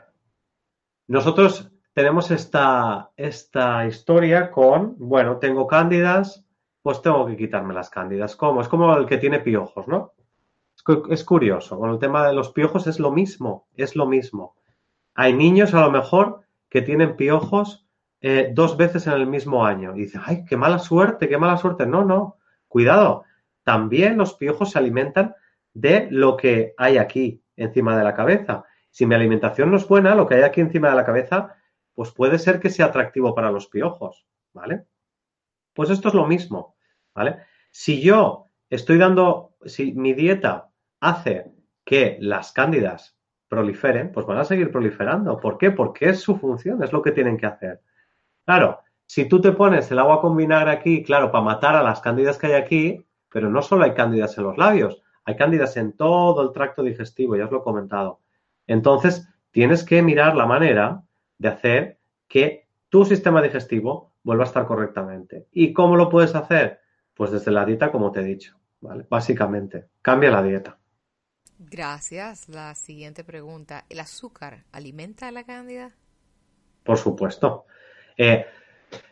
[1.06, 6.43] nosotros tenemos esta, esta historia con, bueno, tengo cándidas,
[6.84, 8.36] pues tengo que quitarme las cándidas.
[8.36, 8.60] ¿Cómo?
[8.60, 10.12] Es como el que tiene piojos, ¿no?
[11.08, 14.54] Es, curioso, con el tema de los piojos es lo mismo, es lo mismo.
[15.14, 17.88] Hay niños a lo mejor que tienen piojos
[18.20, 21.56] eh, dos veces en el mismo año y dicen, ay, qué mala suerte, qué mala
[21.56, 21.86] suerte.
[21.86, 22.36] No, no,
[22.68, 23.24] cuidado.
[23.62, 25.34] También los piojos se alimentan
[25.72, 28.64] de lo que hay aquí encima de la cabeza.
[28.90, 31.56] Si mi alimentación no es buena, lo que hay aquí encima de la cabeza,
[31.94, 34.84] pues puede ser que sea atractivo para los piojos, ¿vale?
[35.72, 36.73] Pues esto es lo mismo,
[37.14, 37.38] ¿vale?
[37.70, 41.52] Si yo estoy dando, si mi dieta hace
[41.84, 43.16] que las cándidas
[43.48, 45.38] proliferen, pues van a seguir proliferando.
[45.38, 45.70] ¿Por qué?
[45.70, 47.80] Porque es su función, es lo que tienen que hacer.
[48.44, 52.00] Claro, si tú te pones el agua con vinagre aquí, claro, para matar a las
[52.00, 55.92] cándidas que hay aquí, pero no solo hay cándidas en los labios, hay cándidas en
[55.92, 58.20] todo el tracto digestivo, ya os lo he comentado.
[58.66, 61.02] Entonces, tienes que mirar la manera
[61.38, 61.98] de hacer
[62.28, 65.46] que tu sistema digestivo vuelva a estar correctamente.
[65.52, 66.80] ¿Y cómo lo puedes hacer?
[67.14, 69.06] Pues desde la dieta, como te he dicho, ¿vale?
[69.08, 70.78] Básicamente, cambia la dieta.
[71.58, 72.48] Gracias.
[72.48, 75.94] La siguiente pregunta, ¿el azúcar alimenta a la cándida?
[76.82, 77.66] Por supuesto.
[78.16, 78.46] Eh,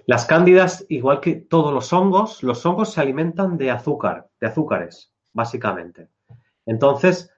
[0.07, 5.13] las cándidas, igual que todos los hongos, los hongos se alimentan de azúcar, de azúcares,
[5.33, 6.09] básicamente.
[6.67, 7.33] Entonces,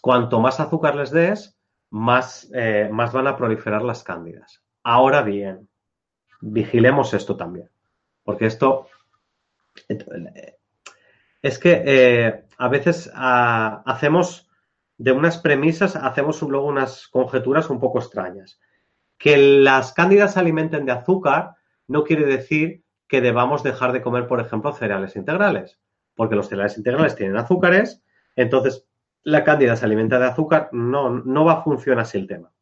[0.00, 1.56] cuanto más azúcar les des,
[1.90, 4.62] más, eh, más van a proliferar las cándidas.
[4.82, 5.68] Ahora bien,
[6.40, 7.70] vigilemos esto también,
[8.24, 8.88] porque esto
[11.42, 14.48] es que eh, a veces ah, hacemos
[14.98, 18.60] de unas premisas, hacemos luego unas conjeturas un poco extrañas.
[19.18, 21.54] Que las cándidas se alimenten de azúcar
[21.86, 25.78] no quiere decir que debamos dejar de comer, por ejemplo, cereales integrales,
[26.14, 28.02] porque los cereales integrales tienen azúcares,
[28.34, 28.86] entonces
[29.22, 32.52] la cándida se alimenta de azúcar, no, no va a funcionar así el tema.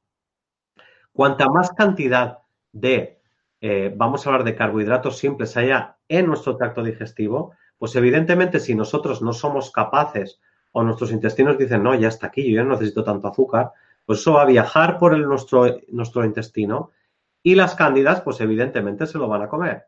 [1.12, 2.38] Cuanta más cantidad
[2.72, 3.20] de,
[3.60, 8.74] eh, vamos a hablar de carbohidratos simples haya en nuestro tracto digestivo, pues evidentemente si
[8.74, 10.40] nosotros no somos capaces
[10.72, 13.72] o nuestros intestinos dicen, no, ya está aquí, yo ya no necesito tanto azúcar,
[14.04, 16.90] pues eso va a viajar por el, nuestro, nuestro intestino
[17.42, 19.86] y las cándidas, pues evidentemente se lo van a comer.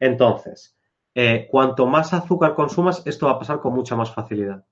[0.00, 0.76] Entonces,
[1.14, 4.64] eh, cuanto más azúcar consumas, esto va a pasar con mucha más facilidad.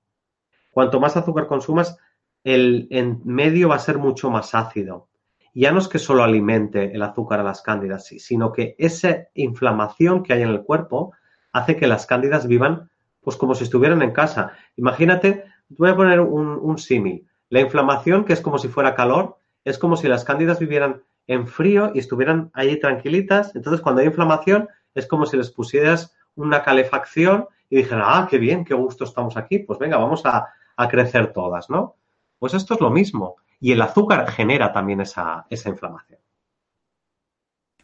[0.69, 1.97] Cuanto más azúcar consumas,
[2.43, 5.07] el en medio va a ser mucho más ácido.
[5.55, 10.21] Ya no es que solo alimente el azúcar a las cándidas, sino que esa inflamación
[10.21, 11.13] que hay en el cuerpo
[11.53, 12.89] hace que las cándidas vivan
[13.21, 14.51] pues como si estuvieran en casa.
[14.75, 17.25] Imagínate, voy a poner un, un símil.
[17.49, 21.47] La inflamación, que es como si fuera calor, es como si las cándidas vivieran en
[21.47, 23.55] frío y estuvieran ahí tranquilitas.
[23.55, 28.37] Entonces, cuando hay inflamación, es como si les pusieras una calefacción y dijeran, ah, qué
[28.37, 29.59] bien, qué gusto estamos aquí.
[29.59, 31.95] Pues venga, vamos a, a crecer todas, ¿no?
[32.39, 33.37] Pues esto es lo mismo.
[33.59, 36.19] Y el azúcar genera también esa, esa inflamación.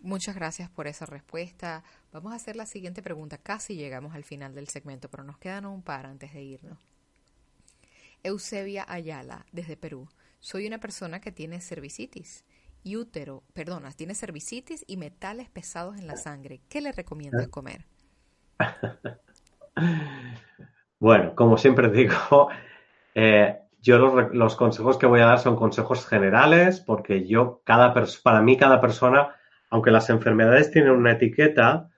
[0.02, 1.84] Muchas gracias por esa respuesta.
[2.12, 3.38] Vamos a hacer la siguiente pregunta.
[3.38, 6.80] Casi llegamos al final del segmento, pero nos quedan un par antes de irnos.
[8.24, 10.10] Eusebia Ayala, desde Perú.
[10.40, 12.46] Soy una persona que tiene cervicitis
[12.84, 16.62] y útero, perdona, tiene cervicitis y metales pesados en la sangre.
[16.68, 17.86] ¿Qué le recomiendas comer?
[21.00, 22.50] bueno, como siempre digo,
[23.16, 28.42] eh, yo los, consejos que voy a dar son consejos generales porque yo, cada para
[28.42, 29.36] mí, cada persona,
[29.70, 31.90] aunque las enfermedades tienen una etiqueta,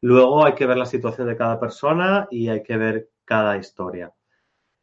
[0.00, 4.12] luego hay que ver la situación de cada persona y hay que ver cada historia.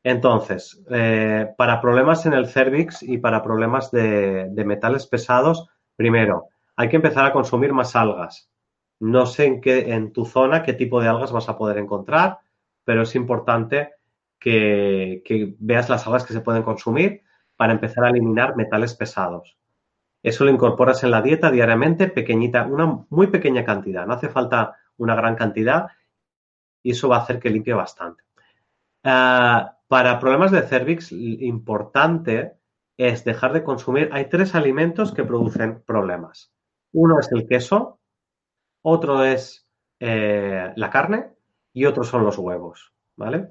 [0.02, 5.68] Entonces, eh, para problemas en el cervix y para problemas de, metales pesados,
[5.98, 8.50] primero, hay que empezar a consumir más algas.
[9.02, 12.40] No sé en qué, en tu zona, qué tipo de algas vas a poder encontrar,
[12.86, 13.94] pero es importante
[14.40, 17.24] que, veas las algas que se pueden consumir
[17.56, 19.58] para empezar a eliminar metales pesados.
[20.24, 24.06] Eso lo incorporas en la dieta diariamente, pequeñita, una muy pequeña cantidad.
[24.06, 25.88] No hace falta una gran cantidad
[26.84, 28.24] y eso va a hacer que limpie bastante.
[29.04, 32.54] Ah, para problemas de cervix, importante
[32.98, 34.10] es dejar de consumir.
[34.12, 36.54] Hay tres alimentos que producen problemas.
[36.92, 38.00] Uno es el queso,
[38.82, 39.68] otro es
[40.00, 41.30] eh, la carne
[41.74, 42.94] y otro son los huevos.
[43.16, 43.50] ¿Vale?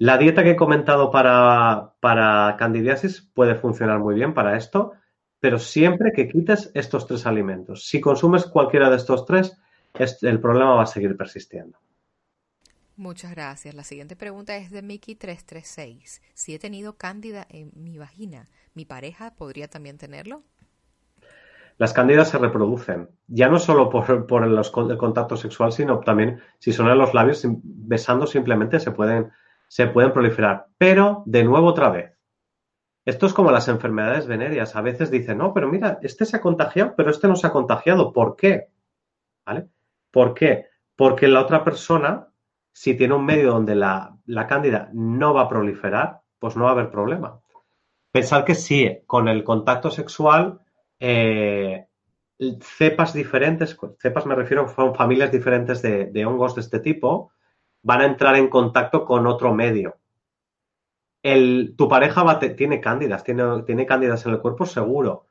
[0.00, 4.92] La dieta que he comentado para, para candidiasis puede funcionar muy bien para esto,
[5.40, 7.86] pero siempre que quites estos tres alimentos.
[7.86, 9.60] Si consumes cualquiera de estos tres,
[10.22, 11.78] el problema va a seguir persistiendo.
[12.96, 13.74] Muchas gracias.
[13.74, 16.22] La siguiente pregunta es de Mickey336.
[16.32, 20.44] Si he tenido cándida en mi vagina, ¿mi pareja podría también tenerlo?
[21.76, 26.88] Las cándidas se reproducen, ya no solo por, el contacto sexual, sino también si son
[26.88, 29.30] en los labios, besando simplemente se pueden,
[29.70, 30.66] se pueden proliferar.
[30.76, 32.18] Pero, de nuevo otra vez,
[33.04, 34.74] esto es como las enfermedades venéreas.
[34.74, 37.52] A veces dicen, no, pero mira, este se ha contagiado, pero este no se ha
[37.52, 38.12] contagiado.
[38.12, 38.68] ¿Por qué?
[39.46, 39.68] ¿Vale?
[40.10, 40.66] ¿Por qué?
[40.96, 42.30] Porque la otra persona
[42.72, 44.16] si tiene un medio donde la,
[44.48, 47.40] cándida no va a proliferar, pues no va a haber problema.
[48.12, 50.60] Pensar que sí, con el contacto sexual,
[50.98, 51.86] eh,
[52.60, 57.32] cepas diferentes, cepas me refiero, son familias diferentes de, hongos de este tipo,
[57.82, 59.96] van a entrar en contacto con otro medio.
[61.76, 65.26] tu pareja tiene cándidas, tiene, tiene cándidas en el cuerpo seguro.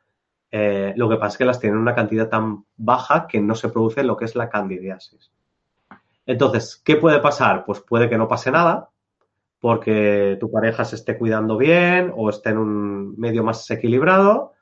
[0.51, 3.55] Eh, lo que pasa es que las tiene en una cantidad tan baja que no
[3.55, 5.31] se produce lo que es la candidiasis.
[6.25, 7.65] Entonces, ¿qué puede pasar?
[7.65, 8.89] Pues puede que no pase nada,
[9.59, 14.53] porque tu pareja se esté cuidando bien o esté en un medio más equilibrado,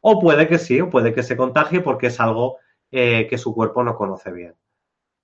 [0.00, 2.58] o puede que sí, o puede que se contagie porque es algo
[2.90, 4.54] eh, que su cuerpo no conoce bien.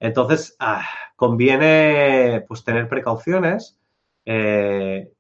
[0.01, 0.83] Entonces, ah,
[1.15, 3.79] conviene pues tener precauciones,
[4.25, 5.13] eh,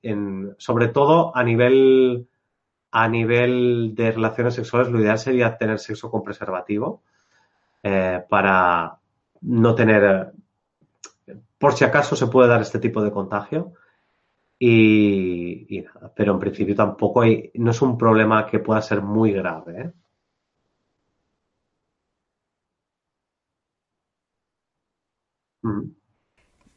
[0.59, 2.26] sobre todo a nivel,
[2.91, 7.03] a nivel de relaciones sexuales, lo ideal sería tener sexo con preservativo
[7.83, 8.99] eh, para
[9.43, 10.33] no tener
[11.61, 13.74] por si acaso se puede dar este tipo de contagio.
[14.59, 19.81] Y, pero en principio tampoco hay, no es un problema que pueda ser muy grave.
[19.81, 19.93] ¿eh?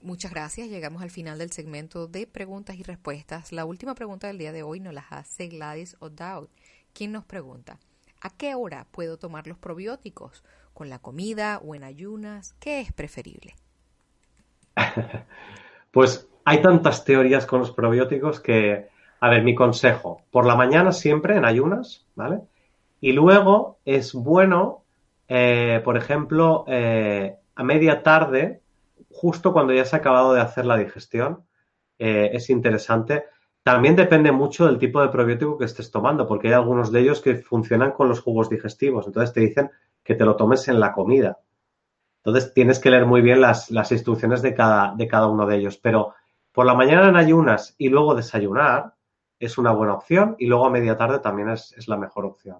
[0.02, 0.68] Muchas gracias.
[0.68, 3.54] Llegamos al final del segmento de preguntas y respuestas.
[3.54, 6.50] La última pregunta del día de hoy nos la hace Gladys O'Dowd,
[6.94, 7.80] quien nos pregunta,
[8.22, 10.44] ¿a qué hora puedo tomar los probióticos?
[10.74, 12.54] ¿Con la comida o en ayunas?
[12.60, 13.56] ¿Qué es preferible?
[15.91, 18.88] pues hay tantas teorías con los probióticos que,
[19.20, 22.41] a ver, mi consejo, por la mañana siempre en ayunas, ¿vale?
[23.00, 24.84] Y luego es bueno,
[25.28, 28.62] eh, por ejemplo, eh, a media tarde,
[29.14, 31.45] justo cuando ya se ha acabado de hacer la digestión,
[31.99, 33.26] eh, es interesante.
[33.64, 37.22] También depende mucho del tipo de probiótico que estés tomando, porque hay algunos de ellos
[37.22, 39.07] que funcionan con los jugos digestivos.
[39.07, 39.72] Entonces te dicen
[40.03, 41.39] que te lo tomes en la comida.
[42.18, 45.78] Entonces tienes que leer muy bien las, instrucciones de cada, de cada uno de ellos.
[45.78, 46.14] Pero
[46.51, 48.95] por la mañana en ayunas y luego desayunar
[49.39, 52.57] es una buena opción y luego a media tarde también es, la mejor opción.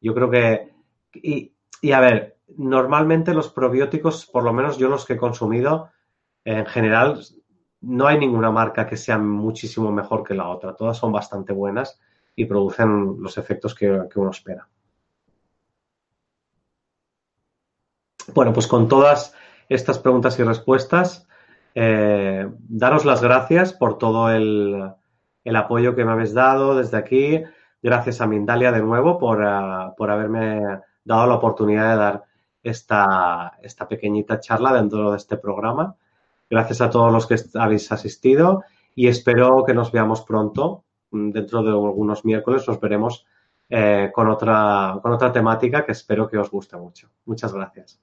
[0.00, 0.74] Yo creo que...
[1.12, 1.52] Y,
[1.92, 5.90] a ver, normalmente los probióticos, por lo menos yo los que he consumido,
[6.44, 7.20] en general
[7.82, 10.74] no hay ninguna marca que sea muchísimo mejor que la otra.
[10.74, 12.00] Todas son bastante buenas
[12.36, 14.68] y producen los efectos que uno espera.
[18.34, 19.34] Bueno, pues con todas
[19.68, 21.26] estas preguntas y respuestas,
[21.74, 24.94] eh, daros las gracias por todo el,
[25.54, 27.42] apoyo que me habéis dado desde aquí.
[27.82, 32.24] Gracias a Mindalia de nuevo por, eh, por haberme dado la oportunidad de dar
[32.62, 35.96] esta, esta pequeñita charla dentro de este programa.
[36.48, 40.84] Gracias a todos los que habéis asistido y espero que nos veamos pronto.
[41.10, 43.26] Dentro de algunos miércoles nos veremos
[43.68, 47.08] eh, con, otra, con otra temática que espero que os guste mucho.
[47.24, 48.00] Muchas gracias.